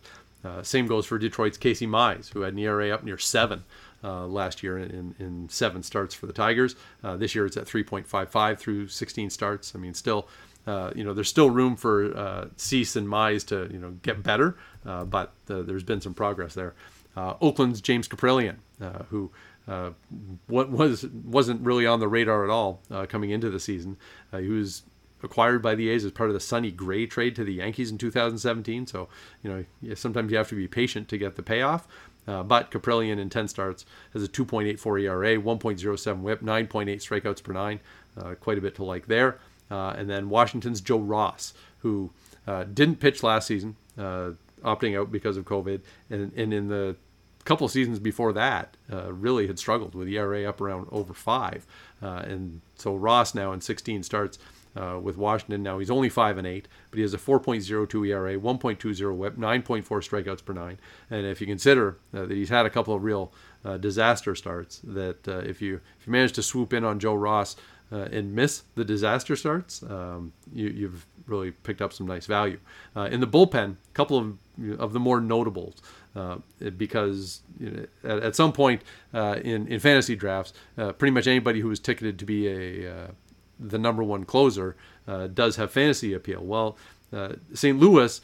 same 0.62 0.86
goes 0.86 1.08
for 1.08 1.18
Detroit's 1.18 1.58
Casey 1.58 1.88
Mize, 1.88 2.32
who 2.34 2.42
had 2.42 2.54
an 2.54 2.60
ERA 2.60 2.92
up 2.92 3.04
near 3.04 3.18
seven. 3.18 3.64
Uh, 4.06 4.28
last 4.28 4.62
year 4.62 4.78
in, 4.78 5.16
in 5.18 5.50
seven 5.50 5.82
starts 5.82 6.14
for 6.14 6.28
the 6.28 6.34
Tigers. 6.34 6.76
Uh, 7.04 7.18
this 7.18 7.34
year 7.34 7.48
it's 7.48 7.58
at 7.58 7.66
3.55 7.66 8.60
through 8.60 8.88
16 8.88 9.32
starts. 9.32 9.74
I 9.74 9.80
mean, 9.80 9.96
still 9.96 10.28
uh, 10.68 10.92
you 10.96 11.04
know, 11.04 11.14
there's 11.14 11.30
still 11.30 11.50
room 11.50 11.76
for 11.76 12.16
uh, 12.18 12.46
Cease 12.58 12.96
and 12.96 13.08
Mize 13.08 13.46
to, 13.48 13.70
you 13.72 13.80
know, 13.80 13.92
get 14.02 14.24
better, 14.24 14.58
uh, 14.86 15.06
but 15.06 15.34
uh, 15.50 15.62
there's 15.62 15.84
been 15.84 16.02
some 16.02 16.14
progress 16.14 16.54
there. 16.54 16.74
Uh, 17.16 17.36
Oakland's 17.40 17.82
James 17.82 18.08
Kaprielian, 18.08 18.58
uh, 18.82 19.04
who 19.10 19.32
what 20.48 20.70
was 20.70 21.06
wasn't 21.06 21.60
really 21.62 21.88
on 21.88 22.00
the 22.00 22.08
radar 22.08 22.44
at 22.44 22.52
all 22.52 22.82
coming 23.08 23.32
into 23.32 23.50
the 23.50 23.60
season. 23.60 23.98
he 24.32 24.48
was 24.48 24.84
acquired 25.24 25.62
by 25.62 25.74
the 25.74 25.90
A's 25.90 26.06
as 26.06 26.12
part 26.12 26.30
of 26.30 26.36
the 26.36 26.40
Sonny 26.40 26.70
Gray 26.70 27.08
trade 27.08 27.36
to 27.38 27.44
the 27.44 27.54
Yankees 27.54 27.90
in 27.90 27.98
2017. 27.98 28.86
So, 28.86 29.08
you 29.42 29.66
know, 29.82 29.96
sometimes 29.96 30.32
you 30.32 30.38
have 30.38 30.50
to 30.50 30.56
be 30.56 30.68
patient 30.68 31.08
to 31.10 31.18
get 31.18 31.36
the 31.36 31.42
payoff. 31.42 31.88
Uh, 32.28 32.44
but 32.44 32.72
Kaprielian 32.72 33.20
in 33.20 33.30
10 33.30 33.48
starts 33.48 33.86
has 34.14 34.24
a 34.24 34.28
2.84 34.28 35.04
ERA, 35.04 35.38
1.07 35.38 36.22
whip, 36.22 36.42
9.8 36.42 36.88
strikeouts 36.96 37.44
per 37.44 37.54
nine. 37.54 37.80
Uh, 38.18 38.34
quite 38.36 38.58
a 38.58 38.62
bit 38.62 38.76
to 38.76 38.84
like 38.84 39.08
there. 39.08 39.40
Uh, 39.70 39.90
and 39.98 40.10
then 40.10 40.30
Washington's 40.30 40.80
Joe 40.80 41.00
Ross, 41.00 41.54
who 41.80 42.12
uh, 42.48 42.64
didn't 42.64 43.00
pitch 43.00 43.24
last 43.24 43.48
season, 43.48 43.76
uh, 43.98 44.32
opting 44.64 44.98
out 45.00 45.12
because 45.12 45.38
of 45.38 45.46
COVID, 45.46 45.82
and, 46.10 46.32
and 46.36 46.54
in 46.54 46.68
the 46.68 46.96
couple 47.44 47.68
seasons 47.68 48.00
before 48.00 48.34
that, 48.34 48.76
uh, 48.92 49.12
really 49.12 49.48
had 49.48 49.60
struggled 49.60 49.94
with 49.94 50.08
ERA 50.08 50.46
up 50.46 50.62
around 50.62 50.88
over 50.92 51.14
five. 51.14 51.66
And 52.02 52.62
so 52.76 52.96
Ross 52.96 53.34
now 53.34 53.52
in 53.52 53.62
16 53.62 54.04
starts. 54.04 54.38
Uh, 54.76 55.00
with 55.00 55.18
Washington 55.18 55.64
now, 55.64 55.80
he's 55.80 55.90
only 55.90 56.10
five 56.10 56.38
and 56.38 56.46
eight, 56.46 56.68
but 56.92 56.98
he 56.98 57.02
has 57.02 57.14
a 57.14 57.18
4.02 57.18 58.08
ERA, 58.08 58.38
1.20 58.38 59.16
WHIP, 59.16 59.38
9.4 59.38 59.84
strikeouts 59.86 60.44
per 60.44 60.54
nine. 60.54 60.78
And 61.10 61.26
if 61.26 61.40
you 61.40 61.48
consider 61.48 61.98
that 62.12 62.30
he's 62.32 62.50
had 62.50 62.66
a 62.66 62.70
couple 62.70 62.94
of 62.94 63.04
real 63.04 63.32
disaster 63.80 64.36
starts, 64.36 64.82
that 64.84 65.28
if 65.28 65.62
you 65.62 65.80
if 66.00 66.08
you 66.08 66.12
manage 66.12 66.34
to 66.34 66.44
swoop 66.44 66.74
in 66.74 66.84
on 66.84 67.00
Joe 67.00 67.16
Ross 67.16 67.56
uh, 67.92 68.08
and 68.12 68.34
miss 68.34 68.64
the 68.76 68.84
disaster 68.84 69.36
starts, 69.36 69.84
um, 69.84 70.34
you, 70.54 70.88
have 70.88 71.06
really 71.28 71.52
picked 71.52 71.82
up 71.82 71.94
some 71.94 72.08
nice 72.08 72.26
value. 72.26 72.60
Uh, 72.96 73.08
in 73.12 73.20
the 73.20 73.28
bullpen, 73.28 73.74
a 73.74 73.94
couple 73.94 74.18
of 74.18 74.38
of 74.80 74.94
the 74.94 75.00
more 75.00 75.20
notables, 75.20 75.82
uh, 76.16 76.38
because 76.78 77.42
you 77.60 77.70
know, 77.70 77.86
at, 78.04 78.24
at, 78.24 78.36
some 78.36 78.54
point 78.54 78.82
uh, 79.14 79.38
in 79.44 79.68
in 79.68 79.80
fantasy 79.80 80.16
drafts, 80.16 80.54
uh, 80.78 80.92
pretty 80.94 81.12
much 81.12 81.28
anybody 81.28 81.60
who 81.60 81.68
was 81.68 81.80
ticketed 81.80 82.18
to 82.20 82.26
be 82.26 82.48
a 82.48 82.92
uh, 82.92 83.08
the 83.60 83.78
number 83.78 84.04
one 84.04 84.26
closer 84.26 84.76
does 85.34 85.56
have 85.56 85.72
fantasy 85.72 86.14
appeal. 86.14 86.44
Well, 86.44 86.78
St. 87.54 87.80
Louis 87.80 88.22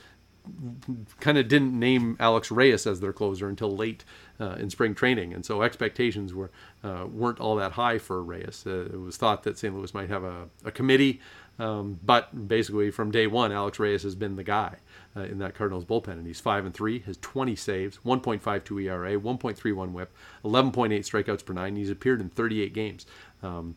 kind 1.20 1.38
of 1.38 1.48
didn't 1.48 1.78
name 1.78 2.18
Alex 2.20 2.50
Reyes 2.52 2.88
as 2.88 3.00
their 3.00 3.14
closer 3.14 3.48
until 3.48 3.76
late 3.76 4.04
uh, 4.40 4.56
in 4.56 4.70
spring 4.70 4.96
training, 4.96 5.34
and 5.34 5.46
so 5.46 5.62
expectations 5.62 6.34
were 6.34 6.50
uh, 6.84 7.06
weren't 7.12 7.40
all 7.40 7.56
that 7.58 7.74
high 7.74 8.00
for 8.00 8.24
Reyes. 8.24 8.64
Uh, 8.66 8.86
it 8.86 9.00
was 9.00 9.18
thought 9.18 9.44
that 9.44 9.58
St. 9.58 9.76
Louis 9.76 9.94
might 9.94 10.10
have 10.10 10.24
a, 10.24 10.48
a 10.66 10.72
committee, 10.72 11.22
um, 11.60 12.00
but 12.04 12.48
basically 12.48 12.90
from 12.90 13.12
day 13.12 13.28
one, 13.28 13.52
Alex 13.52 13.80
Reyes 13.80 14.04
has 14.04 14.16
been 14.16 14.36
the 14.36 14.44
guy 14.44 14.78
uh, 15.16 15.22
in 15.22 15.38
that 15.40 15.54
Cardinals 15.54 15.86
bullpen, 15.86 16.14
and 16.14 16.26
he's 16.26 16.40
five 16.40 16.66
and 16.66 16.74
three, 16.74 17.00
has 17.00 17.18
20 17.18 17.56
saves, 17.56 18.00
1.52 18.04 18.84
ERA, 18.86 19.20
1.31 19.20 19.92
WHIP, 19.92 20.12
11.8 20.44 20.90
strikeouts 21.00 21.46
per 21.46 21.54
nine. 21.54 21.76
He's 21.76 21.92
appeared 21.92 22.20
in 22.20 22.30
38 22.30 22.74
games. 22.74 23.06
Um, 23.44 23.76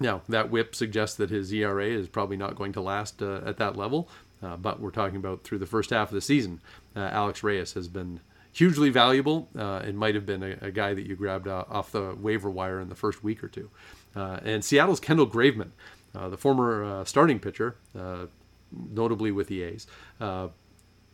now 0.00 0.22
that 0.28 0.50
WHIP 0.50 0.74
suggests 0.74 1.16
that 1.16 1.30
his 1.30 1.52
ERA 1.52 1.86
is 1.86 2.08
probably 2.08 2.36
not 2.36 2.56
going 2.56 2.72
to 2.72 2.80
last 2.80 3.22
uh, 3.22 3.40
at 3.44 3.58
that 3.58 3.76
level, 3.76 4.08
uh, 4.42 4.56
but 4.56 4.80
we're 4.80 4.90
talking 4.90 5.16
about 5.16 5.44
through 5.44 5.58
the 5.58 5.66
first 5.66 5.90
half 5.90 6.08
of 6.08 6.14
the 6.14 6.20
season, 6.20 6.60
Alex 6.96 7.42
Reyes 7.42 7.74
has 7.74 7.88
been 7.88 8.20
hugely 8.52 8.90
valuable 8.90 9.48
uh, 9.56 9.76
and 9.84 9.98
might 9.98 10.14
have 10.14 10.26
been 10.26 10.42
a, 10.42 10.56
a, 10.60 10.70
guy 10.70 10.94
that 10.94 11.06
you 11.06 11.14
grabbed 11.14 11.46
uh, 11.46 11.64
off 11.70 11.92
the 11.92 12.14
waiver 12.18 12.50
wire 12.50 12.80
in 12.80 12.88
the 12.88 12.94
first 12.94 13.22
week 13.22 13.42
or 13.44 13.48
two. 13.48 13.70
Uh, 14.14 14.40
and 14.44 14.64
Seattle's 14.64 15.00
Kendall 15.00 15.26
Graveman, 15.26 15.70
uh, 16.14 16.28
the 16.28 16.36
former 16.36 16.84
uh, 16.84 17.04
starting 17.04 17.38
pitcher, 17.38 17.76
uh, 17.98 18.26
notably 18.72 19.30
with 19.30 19.48
the 19.48 19.62
A's. 19.62 19.86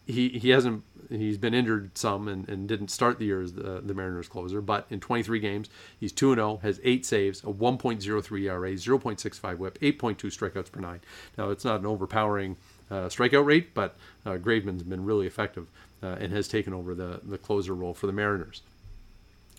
He, 0.07 0.29
he 0.31 0.51
hasn't 0.51 0.85
he's 1.09 1.38
been 1.38 1.55
injured 1.55 1.97
some 1.97 2.27
and, 2.27 2.49
and 2.49 2.69
didn't 2.69 2.88
start 2.88 3.19
the 3.19 3.27
year 3.27 3.40
as 3.40 3.53
the, 3.53 3.81
the 3.85 3.95
Mariners 3.95 4.29
closer, 4.29 4.61
but 4.61 4.87
in 4.90 4.99
23 4.99 5.38
games 5.38 5.69
he's 5.99 6.12
2 6.12 6.35
0, 6.35 6.57
has 6.62 6.81
eight 6.83 7.07
saves, 7.07 7.40
a 7.40 7.47
1.03 7.47 8.42
ERA, 8.42 8.73
0.65 8.73 9.59
WHIP, 9.59 9.79
8.2 9.81 10.16
strikeouts 10.27 10.73
per 10.73 10.81
nine. 10.81 11.01
Now 11.38 11.51
it's 11.51 11.64
not 11.64 11.81
an 11.81 11.87
overpowering 11.87 12.57
strikeout 12.90 13.45
rate, 13.45 13.75
but 13.75 13.97
Graveman's 14.25 14.83
been 14.83 15.05
really 15.05 15.27
effective 15.27 15.66
uh, 16.03 16.16
and 16.21 16.33
has 16.33 16.49
taken 16.49 16.73
over 16.73 16.95
the, 16.95 17.21
the 17.25 17.38
closer 17.38 17.75
role 17.75 17.95
for 17.95 18.07
the 18.07 18.12
Mariners. 18.12 18.62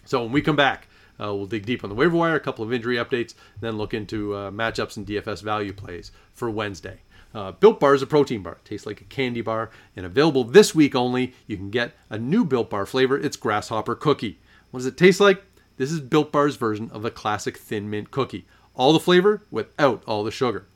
So 0.05 0.23
when 0.23 0.31
we 0.31 0.41
come 0.41 0.55
back, 0.55 0.87
uh, 1.19 1.33
we'll 1.33 1.47
dig 1.47 1.65
deep 1.65 1.83
on 1.83 1.89
the 1.89 1.95
waiver 1.95 2.15
wire, 2.15 2.35
a 2.35 2.39
couple 2.39 2.63
of 2.63 2.71
injury 2.71 2.95
updates, 2.97 3.33
then 3.59 3.77
look 3.77 3.93
into 3.93 4.35
uh, 4.35 4.51
matchups 4.51 4.97
and 4.97 5.05
DFS 5.05 5.41
value 5.41 5.73
plays 5.73 6.11
for 6.33 6.49
Wednesday. 6.49 6.99
Uh, 7.33 7.51
Built 7.51 7.79
Bar 7.79 7.93
is 7.93 8.01
a 8.01 8.07
protein 8.07 8.41
bar. 8.41 8.53
It 8.53 8.65
tastes 8.65 8.85
like 8.85 9.01
a 9.01 9.05
candy 9.05 9.41
bar 9.41 9.69
and 9.95 10.05
available 10.05 10.43
this 10.43 10.73
week 10.73 10.95
only. 10.95 11.33
You 11.45 11.57
can 11.57 11.69
get 11.69 11.93
a 12.09 12.17
new 12.17 12.45
Built 12.45 12.69
Bar 12.69 12.85
flavor. 12.85 13.17
It's 13.17 13.37
grasshopper 13.37 13.95
cookie. 13.95 14.39
What 14.71 14.79
does 14.79 14.87
it 14.87 14.97
taste 14.97 15.19
like? 15.19 15.43
This 15.77 15.91
is 15.91 15.99
Built 15.99 16.31
Bar's 16.31 16.55
version 16.55 16.89
of 16.91 17.03
the 17.03 17.11
classic 17.11 17.57
Thin 17.57 17.89
Mint 17.89 18.11
cookie. 18.11 18.45
All 18.73 18.93
the 18.93 18.99
flavor 18.99 19.43
without 19.51 20.03
all 20.05 20.23
the 20.23 20.31
sugar. 20.31 20.67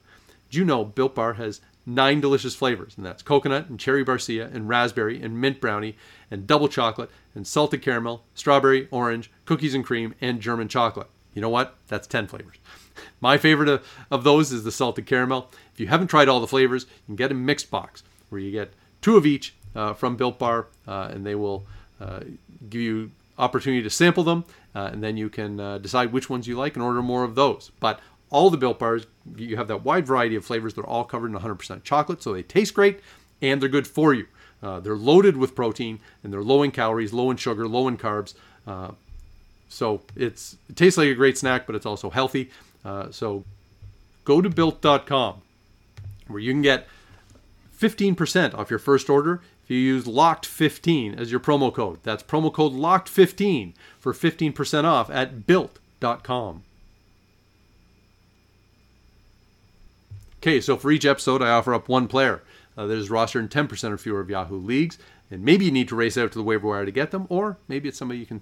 Do 0.50 0.58
you 0.58 0.66
know 0.66 0.84
Built 0.86 1.16
Bar 1.16 1.34
has 1.34 1.62
nine 1.86 2.22
delicious 2.22 2.56
flavors, 2.56 2.96
and 2.98 3.06
that's 3.06 3.24
coconut 3.24 3.70
and 3.70 3.80
cherry 3.80 4.06
barcia 4.06 4.54
and 4.54 4.70
raspberry 4.70 5.22
and 5.22 5.40
mint 5.40 5.60
brownie 5.60 5.98
and 6.30 6.46
double 6.46 6.68
chocolate 6.68 7.10
and 7.34 7.48
salted 7.48 7.82
caramel, 7.82 8.26
strawberry, 8.34 8.88
orange, 8.92 9.32
cookies 9.46 9.74
and 9.74 9.86
cream, 9.86 10.14
and 10.22 10.42
German 10.42 10.68
chocolate. 10.68 11.08
You 11.34 11.42
know 11.42 11.50
what? 11.50 11.78
That's 11.88 12.08
10 12.08 12.28
flavors. 12.28 12.58
My 13.22 13.38
favorite 13.38 13.70
of, 13.70 13.88
of 14.10 14.24
those 14.24 14.52
is 14.52 14.64
the 14.64 14.72
salted 14.72 15.06
caramel. 15.06 15.50
If 15.74 15.80
you 15.80 15.88
haven't 15.88 16.08
tried 16.08 16.28
all 16.28 16.40
the 16.40 16.48
flavors, 16.48 16.84
you 16.84 17.06
can 17.08 17.16
get 17.16 17.32
a 17.32 17.36
mixed 17.36 17.72
box 17.72 18.04
where 18.30 18.40
you 18.40 18.52
get 18.52 18.74
two 19.02 19.18
of 19.18 19.26
each 19.26 19.54
uh, 19.76 19.94
from 19.94 20.16
Built 20.16 20.40
Bar, 20.40 20.68
uh, 20.88 21.10
and 21.12 21.26
they 21.26 21.36
will 21.36 21.66
uh, 22.00 22.22
give 22.70 22.82
you 22.82 23.12
opportunity 23.38 23.82
to 23.84 23.90
sample 23.90 24.24
them, 24.24 24.46
uh, 24.76 24.90
and 24.92 25.04
then 25.04 25.18
you 25.18 25.30
can 25.30 25.60
uh, 25.60 25.78
decide 25.78 26.12
which 26.12 26.30
ones 26.30 26.48
you 26.48 26.56
like 26.56 26.76
and 26.76 26.84
order 26.84 27.02
more 27.02 27.24
of 27.24 27.36
those. 27.36 27.72
But 27.80 28.00
all 28.30 28.50
the 28.50 28.58
Built 28.58 28.80
Bars, 28.80 29.06
you 29.36 29.58
have 29.58 29.68
that 29.68 29.84
wide 29.84 30.08
variety 30.08 30.36
of 30.36 30.46
flavors. 30.46 30.74
They're 30.74 30.86
all 30.86 31.04
covered 31.04 31.32
in 31.32 31.38
100% 31.38 31.84
chocolate, 31.84 32.22
so 32.22 32.34
they 32.34 32.44
taste 32.44 32.74
great 32.74 33.00
and 33.42 33.62
they're 33.62 33.70
good 33.70 33.88
for 33.88 34.14
you. 34.14 34.28
Uh, 34.64 34.80
they're 34.80 34.96
loaded 34.96 35.36
with 35.36 35.56
protein 35.56 36.00
and 36.24 36.32
they're 36.32 36.44
low 36.44 36.62
in 36.62 36.72
calories, 36.72 37.14
low 37.14 37.32
in 37.32 37.38
sugar, 37.38 37.68
low 37.68 37.88
in 37.88 37.98
carbs. 37.98 38.36
So 39.72 40.02
it's 40.18 40.58
it 40.70 40.76
tastes 40.76 40.98
like 40.98 41.08
a 41.08 41.16
great 41.16 41.38
snack, 41.38 41.66
but 41.66 41.76
it's 41.76 41.86
also 41.86 42.10
healthy. 42.10 42.52
Uh, 42.84 43.12
so 43.12 43.44
go 44.26 44.42
to 44.42 44.50
built.com 44.50 45.42
where 46.28 46.40
you 46.40 46.52
can 46.52 46.62
get 46.62 46.88
15% 47.78 48.54
off 48.54 48.70
your 48.70 48.80
first 48.80 49.10
order 49.10 49.42
if 49.64 49.70
you 49.70 49.78
use 49.78 50.06
locked15 50.06 51.20
as 51.20 51.32
your 51.32 51.40
promo 51.40 51.74
code. 51.74 52.00
That's 52.04 52.24
promo 52.24 52.54
code 52.54 52.74
locked15 52.74 53.74
for 54.00 54.14
15% 54.14 54.84
off 54.84 55.10
at 55.10 55.46
built.com. 55.46 56.64
Okay, 60.38 60.60
so 60.60 60.76
for 60.76 60.92
each 60.92 61.06
episode, 61.06 61.42
I 61.42 61.52
offer 61.52 61.74
up 61.74 61.88
one 61.88 62.08
player 62.08 62.42
uh, 62.76 62.88
that 62.88 62.98
is 62.98 63.10
rostered 63.10 63.42
in 63.42 63.50
10% 63.50 63.92
or 63.92 63.98
fewer 63.98 64.20
of 64.20 64.30
Yahoo 64.30 64.58
leagues. 64.58 64.98
And 65.30 65.44
maybe 65.44 65.66
you 65.66 65.72
need 65.72 65.88
to 65.90 65.96
race 65.96 66.18
out 66.18 66.32
to 66.32 66.38
the 66.38 66.44
waiver 66.44 66.68
wire 66.68 66.86
to 66.86 66.92
get 66.92 67.12
them, 67.12 67.26
or 67.30 67.58
maybe 67.68 67.88
it's 67.88 67.98
somebody 67.98 68.20
you 68.20 68.26
can 68.26 68.42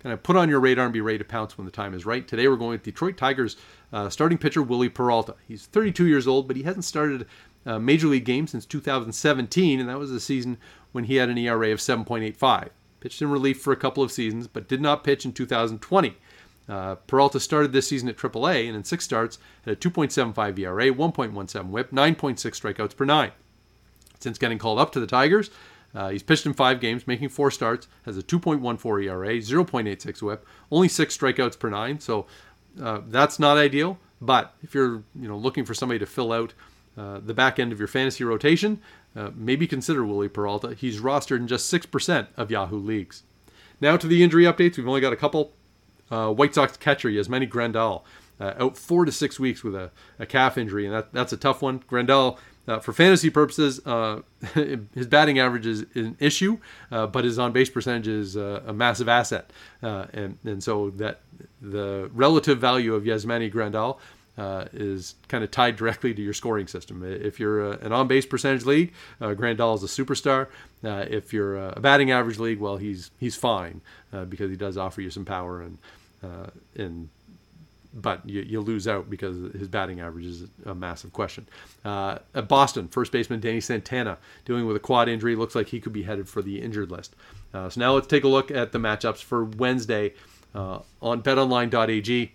kind 0.00 0.12
of 0.12 0.22
put 0.22 0.36
on 0.36 0.48
your 0.48 0.60
radar 0.60 0.86
and 0.86 0.92
be 0.92 1.00
ready 1.00 1.18
to 1.18 1.24
pounce 1.24 1.56
when 1.56 1.66
the 1.66 1.70
time 1.70 1.94
is 1.94 2.06
right. 2.06 2.26
Today 2.26 2.48
we're 2.48 2.56
going 2.56 2.70
with 2.70 2.82
Detroit 2.82 3.16
Tigers 3.16 3.56
uh, 3.92 4.08
starting 4.08 4.38
pitcher 4.38 4.62
Wily 4.62 4.88
Peralta. 4.88 5.34
He's 5.46 5.66
32 5.66 6.06
years 6.06 6.26
old, 6.26 6.48
but 6.48 6.56
he 6.56 6.62
hasn't 6.62 6.84
started 6.84 7.26
a 7.66 7.78
major 7.78 8.06
league 8.06 8.24
game 8.24 8.46
since 8.46 8.64
2017, 8.64 9.78
and 9.78 9.88
that 9.88 9.98
was 9.98 10.10
the 10.10 10.20
season 10.20 10.56
when 10.92 11.04
he 11.04 11.16
had 11.16 11.28
an 11.28 11.38
ERA 11.38 11.70
of 11.72 11.78
7.85. 11.78 12.70
Pitched 13.00 13.22
in 13.22 13.30
relief 13.30 13.60
for 13.60 13.72
a 13.72 13.76
couple 13.76 14.02
of 14.02 14.12
seasons, 14.12 14.46
but 14.46 14.68
did 14.68 14.80
not 14.80 15.04
pitch 15.04 15.24
in 15.24 15.32
2020. 15.32 16.16
Uh, 16.68 16.94
Peralta 16.94 17.40
started 17.40 17.72
this 17.72 17.88
season 17.88 18.08
at 18.08 18.16
AAA, 18.16 18.66
and 18.66 18.76
in 18.76 18.84
six 18.84 19.04
starts 19.04 19.38
had 19.64 19.74
a 19.74 19.76
2.75 19.76 20.58
ERA, 20.58 20.90
1.17 20.90 21.66
WHIP, 21.66 21.90
9.6 21.90 22.36
strikeouts 22.36 22.96
per 22.96 23.04
nine. 23.04 23.32
Since 24.20 24.38
getting 24.38 24.58
called 24.58 24.78
up 24.78 24.92
to 24.92 25.00
the 25.00 25.06
Tigers, 25.06 25.50
uh, 25.94 26.10
he's 26.10 26.22
pitched 26.22 26.46
in 26.46 26.52
five 26.52 26.80
games, 26.80 27.06
making 27.06 27.30
four 27.30 27.50
starts, 27.50 27.88
has 28.04 28.16
a 28.16 28.22
2.14 28.22 29.04
ERA, 29.04 29.28
0.86 29.28 30.22
WHIP, 30.22 30.46
only 30.70 30.88
six 30.88 31.16
strikeouts 31.16 31.58
per 31.58 31.68
nine. 31.68 31.98
So 31.98 32.26
uh, 32.80 33.00
that's 33.06 33.38
not 33.38 33.56
ideal. 33.56 33.98
But 34.20 34.54
if 34.62 34.74
you're 34.74 35.02
you 35.18 35.28
know 35.28 35.36
looking 35.36 35.64
for 35.64 35.74
somebody 35.74 35.98
to 35.98 36.06
fill 36.06 36.32
out 36.32 36.52
uh, 36.96 37.20
the 37.20 37.34
back 37.34 37.58
end 37.58 37.72
of 37.72 37.78
your 37.78 37.88
fantasy 37.88 38.22
rotation, 38.22 38.80
uh, 39.16 39.30
maybe 39.34 39.66
consider 39.66 40.04
Wily 40.04 40.28
Peralta. 40.28 40.74
He's 40.74 41.00
rostered 41.00 41.38
in 41.38 41.48
just 41.48 41.66
six 41.66 41.86
percent 41.86 42.28
of 42.36 42.50
Yahoo 42.50 42.78
leagues. 42.78 43.22
Now 43.80 43.96
to 43.96 44.06
the 44.06 44.22
injury 44.22 44.44
updates. 44.44 44.76
We've 44.76 44.88
only 44.88 45.00
got 45.00 45.12
a 45.12 45.16
couple. 45.16 45.52
Uh, 46.10 46.32
White 46.32 46.54
Sox 46.54 46.76
catcher 46.76 47.08
Yasmani 47.08 47.48
Grandal 47.48 48.02
uh, 48.40 48.54
out 48.58 48.76
four 48.76 49.04
to 49.04 49.12
six 49.12 49.38
weeks 49.38 49.62
with 49.62 49.74
a, 49.74 49.90
a 50.18 50.26
calf 50.26 50.58
injury, 50.58 50.86
and 50.86 50.94
that, 50.94 51.12
that's 51.12 51.32
a 51.32 51.36
tough 51.36 51.62
one. 51.62 51.80
Grandal, 51.80 52.38
uh, 52.70 52.78
for 52.78 52.92
fantasy 52.92 53.30
purposes, 53.30 53.84
uh, 53.84 54.20
his 54.54 55.06
batting 55.08 55.40
average 55.40 55.66
is 55.66 55.84
an 55.94 56.16
issue, 56.20 56.58
uh, 56.92 57.06
but 57.06 57.24
his 57.24 57.38
on 57.38 57.52
base 57.52 57.68
percentage 57.68 58.06
is 58.06 58.36
uh, 58.36 58.62
a 58.66 58.72
massive 58.72 59.08
asset, 59.08 59.50
and 59.82 60.38
and 60.44 60.62
so 60.62 60.90
that 60.90 61.20
the 61.60 62.08
relative 62.14 62.58
value 62.58 62.94
of 62.94 63.02
Yasmani 63.04 63.52
Grandal. 63.52 63.98
is 64.72 65.16
kind 65.28 65.42
of 65.44 65.50
tied 65.50 65.76
directly 65.76 66.14
to 66.14 66.22
your 66.22 66.32
scoring 66.32 66.68
system. 66.68 67.02
If 67.04 67.40
you're 67.40 67.72
an 67.72 67.92
on 67.92 68.06
base 68.06 68.24
percentage 68.24 68.64
league, 68.64 68.92
Grandal 69.20 69.74
is 69.74 69.82
a 69.82 70.04
superstar. 70.04 70.46
if 70.82 71.32
you're 71.32 71.56
a 71.56 71.80
batting 71.80 72.12
average 72.12 72.38
league, 72.38 72.60
well, 72.60 72.76
he's 72.76 73.10
he's 73.18 73.34
fine 73.34 73.80
because 74.28 74.48
he 74.48 74.56
does 74.56 74.76
offer 74.76 75.00
you 75.00 75.10
some 75.10 75.24
power 75.24 75.60
and 75.60 75.78
uh, 76.22 76.50
and 76.76 77.08
but 77.92 78.26
you, 78.28 78.42
you, 78.42 78.60
lose 78.60 78.86
out 78.86 79.10
because 79.10 79.36
his 79.52 79.68
batting 79.68 80.00
average 80.00 80.26
is 80.26 80.44
a 80.64 80.74
massive 80.74 81.12
question. 81.12 81.46
Uh, 81.84 82.18
at 82.34 82.48
Boston, 82.48 82.88
first 82.88 83.10
baseman 83.10 83.40
Danny 83.40 83.60
Santana 83.60 84.18
dealing 84.44 84.66
with 84.66 84.76
a 84.76 84.80
quad 84.80 85.08
injury 85.08 85.34
looks 85.34 85.54
like 85.54 85.68
he 85.68 85.80
could 85.80 85.92
be 85.92 86.04
headed 86.04 86.28
for 86.28 86.42
the 86.42 86.60
injured 86.60 86.90
list. 86.90 87.16
Uh, 87.52 87.68
so 87.68 87.80
now 87.80 87.92
let's 87.92 88.06
take 88.06 88.24
a 88.24 88.28
look 88.28 88.50
at 88.50 88.72
the 88.72 88.78
matchups 88.78 89.22
for 89.22 89.44
Wednesday 89.44 90.14
uh, 90.54 90.80
on 91.02 91.22
BetOnline.ag. 91.22 92.32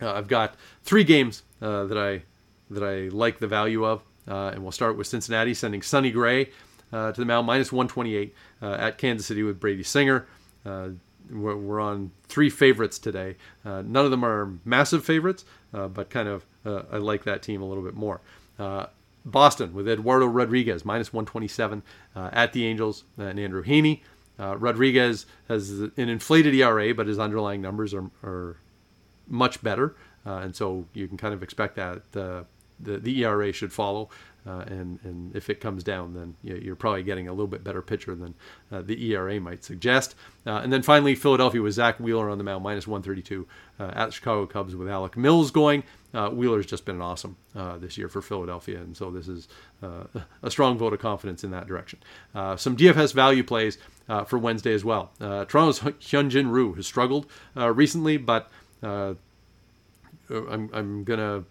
Uh, 0.00 0.12
I've 0.12 0.28
got 0.28 0.54
three 0.82 1.04
games 1.04 1.42
uh, 1.60 1.84
that 1.84 1.98
I 1.98 2.22
that 2.70 2.82
I 2.82 3.08
like 3.14 3.38
the 3.38 3.48
value 3.48 3.84
of, 3.84 4.02
and 4.26 4.62
we'll 4.62 4.72
start 4.72 4.96
with 4.96 5.08
Cincinnati 5.08 5.54
sending 5.54 5.82
Sonny 5.82 6.10
Gray 6.10 6.46
to 6.92 7.14
the 7.16 7.24
mound 7.24 7.46
minus 7.46 7.72
128 7.72 8.34
at 8.62 8.96
Kansas 8.96 9.26
City 9.26 9.42
with 9.42 9.58
Brady 9.58 9.82
Singer. 9.82 10.26
We're, 11.30 11.80
on 11.80 12.12
three 12.28 12.50
favorites 12.50 12.98
today. 12.98 13.36
Uh, 13.64 13.82
none 13.82 14.04
of 14.04 14.10
them 14.10 14.24
are 14.24 14.52
massive 14.64 15.04
favorites, 15.04 15.44
uh, 15.72 15.88
but 15.88 16.10
kind 16.10 16.28
of 16.28 16.44
uh, 16.64 16.82
I 16.92 16.96
like 16.98 17.24
that 17.24 17.42
team 17.42 17.62
a 17.62 17.64
little 17.64 17.84
bit 17.84 17.94
more. 17.94 18.20
Uh, 18.58 18.86
Boston 19.24 19.74
with 19.74 19.88
Eduardo 19.88 20.26
Rodriguez 20.26 20.84
minus 20.84 21.12
127 21.12 21.82
uh, 22.16 22.30
at 22.32 22.52
the 22.52 22.66
Angels 22.66 23.04
and 23.18 23.38
Andrew 23.38 23.62
Heaney. 23.62 24.00
Uh, 24.38 24.56
Rodriguez 24.56 25.26
has 25.48 25.70
an 25.80 25.92
inflated 25.96 26.54
ERA, 26.54 26.94
but 26.94 27.06
his 27.06 27.18
underlying 27.18 27.60
numbers 27.60 27.92
are, 27.92 28.10
are 28.24 28.56
much 29.28 29.62
better, 29.62 29.94
and 30.24 30.56
so 30.56 30.86
you 30.94 31.06
can 31.06 31.18
kind 31.18 31.34
of 31.34 31.42
expect 31.42 31.76
that 31.76 32.10
the, 32.12 32.46
the 32.78 33.22
ERA 33.22 33.52
should 33.52 33.72
follow. 33.72 34.08
Uh, 34.46 34.64
and 34.66 34.98
and 35.04 35.36
if 35.36 35.50
it 35.50 35.60
comes 35.60 35.84
down, 35.84 36.14
then 36.14 36.34
you're 36.42 36.76
probably 36.76 37.02
getting 37.02 37.28
a 37.28 37.32
little 37.32 37.46
bit 37.46 37.62
better 37.62 37.82
pitcher 37.82 38.14
than 38.14 38.34
uh, 38.72 38.80
the 38.80 39.12
ERA 39.12 39.38
might 39.40 39.64
suggest. 39.64 40.14
Uh, 40.46 40.60
and 40.62 40.72
then 40.72 40.82
finally, 40.82 41.14
Philadelphia 41.14 41.60
with 41.60 41.74
Zack 41.74 42.00
Wheeler 42.00 42.30
on 42.30 42.38
the 42.38 42.44
mound, 42.44 42.64
minus 42.64 42.86
132 42.86 43.46
uh, 43.78 43.92
at 43.94 44.06
the 44.06 44.12
Chicago 44.12 44.46
Cubs 44.46 44.74
with 44.74 44.88
Alec 44.88 45.16
Mills 45.16 45.50
going. 45.50 45.84
Uh, 46.12 46.30
Wheeler's 46.30 46.66
just 46.66 46.84
been 46.84 47.00
awesome 47.00 47.36
uh, 47.54 47.76
this 47.78 47.96
year 47.96 48.08
for 48.08 48.20
Philadelphia, 48.20 48.78
and 48.78 48.96
so 48.96 49.10
this 49.10 49.28
is 49.28 49.46
a 50.42 50.50
strong 50.50 50.76
vote 50.76 50.92
of 50.92 50.98
confidence 50.98 51.44
in 51.44 51.50
that 51.52 51.66
direction. 51.66 52.00
some 52.56 52.76
DFS 52.76 53.14
value 53.14 53.44
plays 53.44 53.78
for 54.26 54.38
Wednesday 54.38 54.72
as 54.72 54.84
well. 54.84 55.12
Toronto's 55.20 55.80
Hyunjin 55.80 56.50
Ryu 56.50 56.72
has 56.74 56.86
struggled 56.86 57.26
recently, 57.54 58.16
but 58.16 58.50
I'm, 58.82 59.18
I'm 60.72 61.04
gonna 61.04 61.44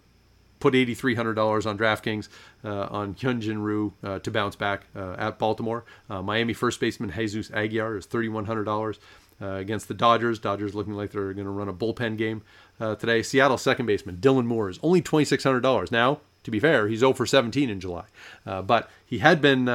put 0.60 0.74
$8,300 0.74 1.66
on 1.66 1.76
DraftKings 1.76 2.28
uh, 2.64 2.86
on 2.90 3.14
Hyunjin 3.14 3.64
Ryu 3.64 3.92
uh, 4.04 4.18
to 4.20 4.30
bounce 4.30 4.54
back 4.54 4.84
uh, 4.94 5.16
at 5.18 5.38
Baltimore. 5.38 5.84
Uh, 6.08 6.22
Miami 6.22 6.52
first 6.52 6.78
baseman 6.78 7.10
Jesus 7.10 7.50
Aguilar 7.50 7.96
is 7.96 8.06
$3,100 8.06 8.98
uh, 9.42 9.46
against 9.54 9.88
the 9.88 9.94
Dodgers. 9.94 10.38
Dodgers 10.38 10.74
looking 10.74 10.92
like 10.92 11.10
they're 11.10 11.32
going 11.32 11.46
to 11.46 11.50
run 11.50 11.68
a 11.68 11.72
bullpen 11.72 12.16
game 12.16 12.42
uh, 12.78 12.94
today. 12.94 13.22
Seattle 13.22 13.58
second 13.58 13.86
baseman 13.86 14.18
Dylan 14.18 14.44
Moore 14.44 14.68
is 14.68 14.78
only 14.82 15.02
$2,600. 15.02 15.90
Now, 15.90 16.20
to 16.44 16.50
be 16.50 16.60
fair, 16.60 16.88
he's 16.88 17.00
0 17.00 17.14
for 17.14 17.26
17 17.26 17.68
in 17.68 17.80
July. 17.80 18.04
but 18.44 18.90
he 19.04 19.18
had 19.18 19.40
been, 19.40 19.66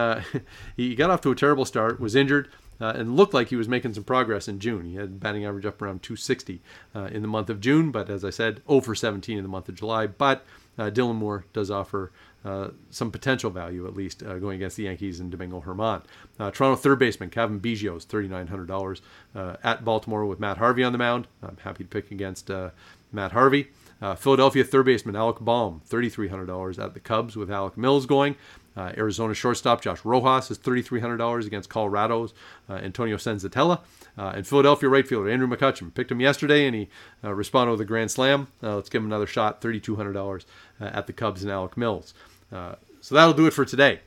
he 0.77 0.95
got 0.95 1.09
off 1.09 1.21
to 1.21 1.31
a 1.31 1.35
terrible 1.35 1.65
start, 1.65 1.99
was 1.99 2.15
injured, 2.15 2.47
uh, 2.79 2.93
and 2.95 3.15
looked 3.15 3.33
like 3.33 3.49
he 3.49 3.55
was 3.55 3.67
making 3.67 3.93
some 3.93 4.03
progress 4.03 4.47
in 4.47 4.59
June. 4.59 4.85
He 4.85 4.95
had 4.95 5.19
batting 5.19 5.45
average 5.45 5.65
up 5.65 5.81
around 5.81 6.03
260 6.03 6.61
uh, 6.93 7.03
in 7.05 7.21
the 7.21 7.27
month 7.27 7.49
of 7.49 7.61
June, 7.61 7.91
but 7.91 8.09
as 8.09 8.25
I 8.25 8.29
said, 8.29 8.61
0 8.67 8.81
for 8.81 8.95
17 8.95 9.37
in 9.37 9.43
the 9.43 9.49
month 9.49 9.69
of 9.69 9.75
July. 9.75 10.07
But 10.07 10.39
uh, 10.39 10.41
Dylan 10.77 11.15
Moore 11.15 11.45
does 11.53 11.71
offer 11.71 12.11
uh, 12.45 12.69
some 12.91 13.09
potential 13.09 13.49
value, 13.49 13.87
at 13.87 13.95
least, 13.95 14.21
uh, 14.21 14.37
going 14.37 14.57
against 14.57 14.77
the 14.77 14.83
Yankees 14.83 15.19
and 15.19 15.31
Domingo 15.31 15.61
Germán. 15.61 16.03
Uh, 16.39 16.51
Toronto 16.51 16.75
third 16.75 16.99
baseman 16.99 17.31
Cavan 17.31 17.59
Biggio 17.59 17.97
is 17.97 18.05
$3,900 18.05 19.01
uh, 19.35 19.55
at 19.63 19.83
Baltimore 19.83 20.25
with 20.25 20.39
Matt 20.39 20.57
Harvey 20.57 20.83
on 20.83 20.91
the 20.91 20.97
mound. 20.99 21.27
I'm 21.41 21.57
happy 21.63 21.83
to 21.83 21.89
pick 21.89 22.11
against 22.11 22.51
uh, 22.51 22.69
Matt 23.11 23.31
Harvey. 23.31 23.69
Philadelphia 24.17 24.63
third 24.63 24.85
baseman 24.85 25.15
Alec 25.15 25.39
Bohm, 25.39 25.81
$3,300 25.89 26.83
at 26.83 26.93
the 26.93 26.99
Cubs 26.99 27.35
with 27.35 27.49
Alec 27.49 27.75
Mills 27.75 28.05
going. 28.05 28.35
Uh, 28.77 28.91
Arizona 28.97 29.33
shortstop 29.33 29.81
Josh 29.81 30.03
Rojas 30.03 30.51
is 30.51 30.59
$3,300 30.59 31.45
against 31.45 31.69
Colorado's 31.69 32.33
uh, 32.69 32.73
Antonio 32.73 33.17
Senzatela. 33.17 33.79
Uh, 34.17 34.33
and 34.35 34.47
Philadelphia 34.47 34.89
right 34.89 35.07
fielder 35.07 35.29
Andrew 35.29 35.47
McCutchen 35.47 35.93
picked 35.93 36.11
him 36.11 36.19
yesterday 36.19 36.65
and 36.65 36.75
he 36.75 36.89
uh, 37.23 37.33
responded 37.33 37.71
with 37.71 37.81
a 37.81 37.85
grand 37.85 38.11
slam. 38.11 38.47
Uh, 38.61 38.75
let's 38.75 38.89
give 38.89 39.01
him 39.01 39.07
another 39.07 39.27
shot, 39.27 39.61
$3,200 39.61 40.45
uh, 40.79 40.85
at 40.85 41.07
the 41.07 41.13
Cubs 41.13 41.43
and 41.43 41.51
Alec 41.51 41.77
Mills. 41.77 42.13
so 42.51 43.15
that'll 43.15 43.33
do 43.33 43.47
it 43.47 43.51
for 43.51 43.65
today. 43.65 44.01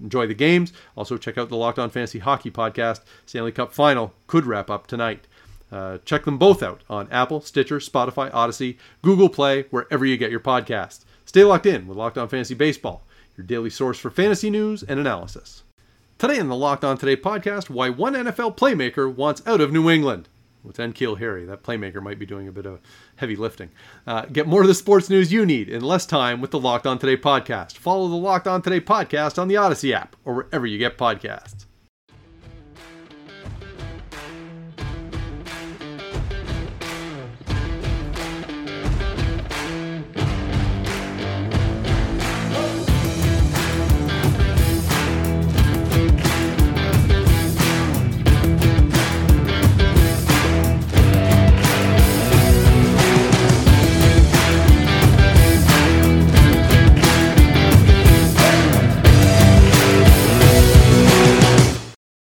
enjoy 0.00 0.26
the 0.26 0.34
games. 0.34 0.72
Also, 0.96 1.16
check 1.16 1.38
out 1.38 1.48
the 1.48 1.56
Locked 1.56 1.78
On 1.78 1.90
Fantasy 1.90 2.20
Hockey 2.20 2.50
podcast. 2.50 3.00
Stanley 3.26 3.52
Cup 3.52 3.72
final 3.72 4.14
could 4.26 4.46
wrap 4.46 4.70
up 4.70 4.86
tonight. 4.86 5.26
Check 6.04 6.24
them 6.24 6.38
both 6.38 6.62
out 6.62 6.82
on 6.88 7.08
Apple, 7.10 7.40
Stitcher, 7.40 7.78
Spotify, 7.78 8.32
Odyssey, 8.32 8.78
Google 9.02 9.28
Play, 9.28 9.62
wherever 9.70 10.04
you 10.04 10.16
get 10.16 10.30
your 10.30 10.40
podcasts. 10.40 11.04
Stay 11.24 11.44
locked 11.44 11.66
in 11.66 11.86
with 11.86 11.98
Locked 11.98 12.16
On 12.16 12.26
Fantasy 12.26 12.54
Baseball, 12.54 13.02
your 13.38 13.46
daily 13.46 13.70
source 13.70 13.98
for 13.98 14.10
fantasy 14.10 14.50
news 14.50 14.82
and 14.82 14.98
analysis. 14.98 15.62
Today 16.18 16.38
in 16.38 16.48
the 16.48 16.56
Locked 16.56 16.84
On 16.84 16.98
Today 16.98 17.16
podcast, 17.16 17.70
why 17.70 17.88
one 17.88 18.14
NFL 18.14 18.56
playmaker 18.58 19.14
wants 19.14 19.40
out 19.46 19.60
of 19.60 19.72
New 19.72 19.88
England. 19.88 20.28
With 20.64 20.78
N'Keal 20.78 21.18
Harry, 21.18 21.44
that 21.44 21.62
playmaker 21.62 22.02
might 22.02 22.18
be 22.18 22.26
doing 22.26 22.48
a 22.48 22.52
bit 22.52 22.66
of 22.66 22.80
heavy 23.14 23.36
lifting. 23.36 23.70
Uh, 24.08 24.22
get 24.26 24.48
more 24.48 24.62
of 24.62 24.66
the 24.66 24.74
sports 24.74 25.08
news 25.08 25.32
you 25.32 25.46
need 25.46 25.68
in 25.68 25.82
less 25.82 26.04
time 26.04 26.40
with 26.40 26.50
the 26.50 26.58
Locked 26.58 26.84
On 26.84 26.98
Today 26.98 27.16
podcast. 27.16 27.76
Follow 27.78 28.08
the 28.08 28.16
Locked 28.16 28.48
On 28.48 28.60
Today 28.60 28.80
podcast 28.80 29.38
on 29.38 29.46
the 29.46 29.56
Odyssey 29.56 29.94
app 29.94 30.16
or 30.24 30.34
wherever 30.34 30.66
you 30.66 30.76
get 30.76 30.98
podcasts. 30.98 31.67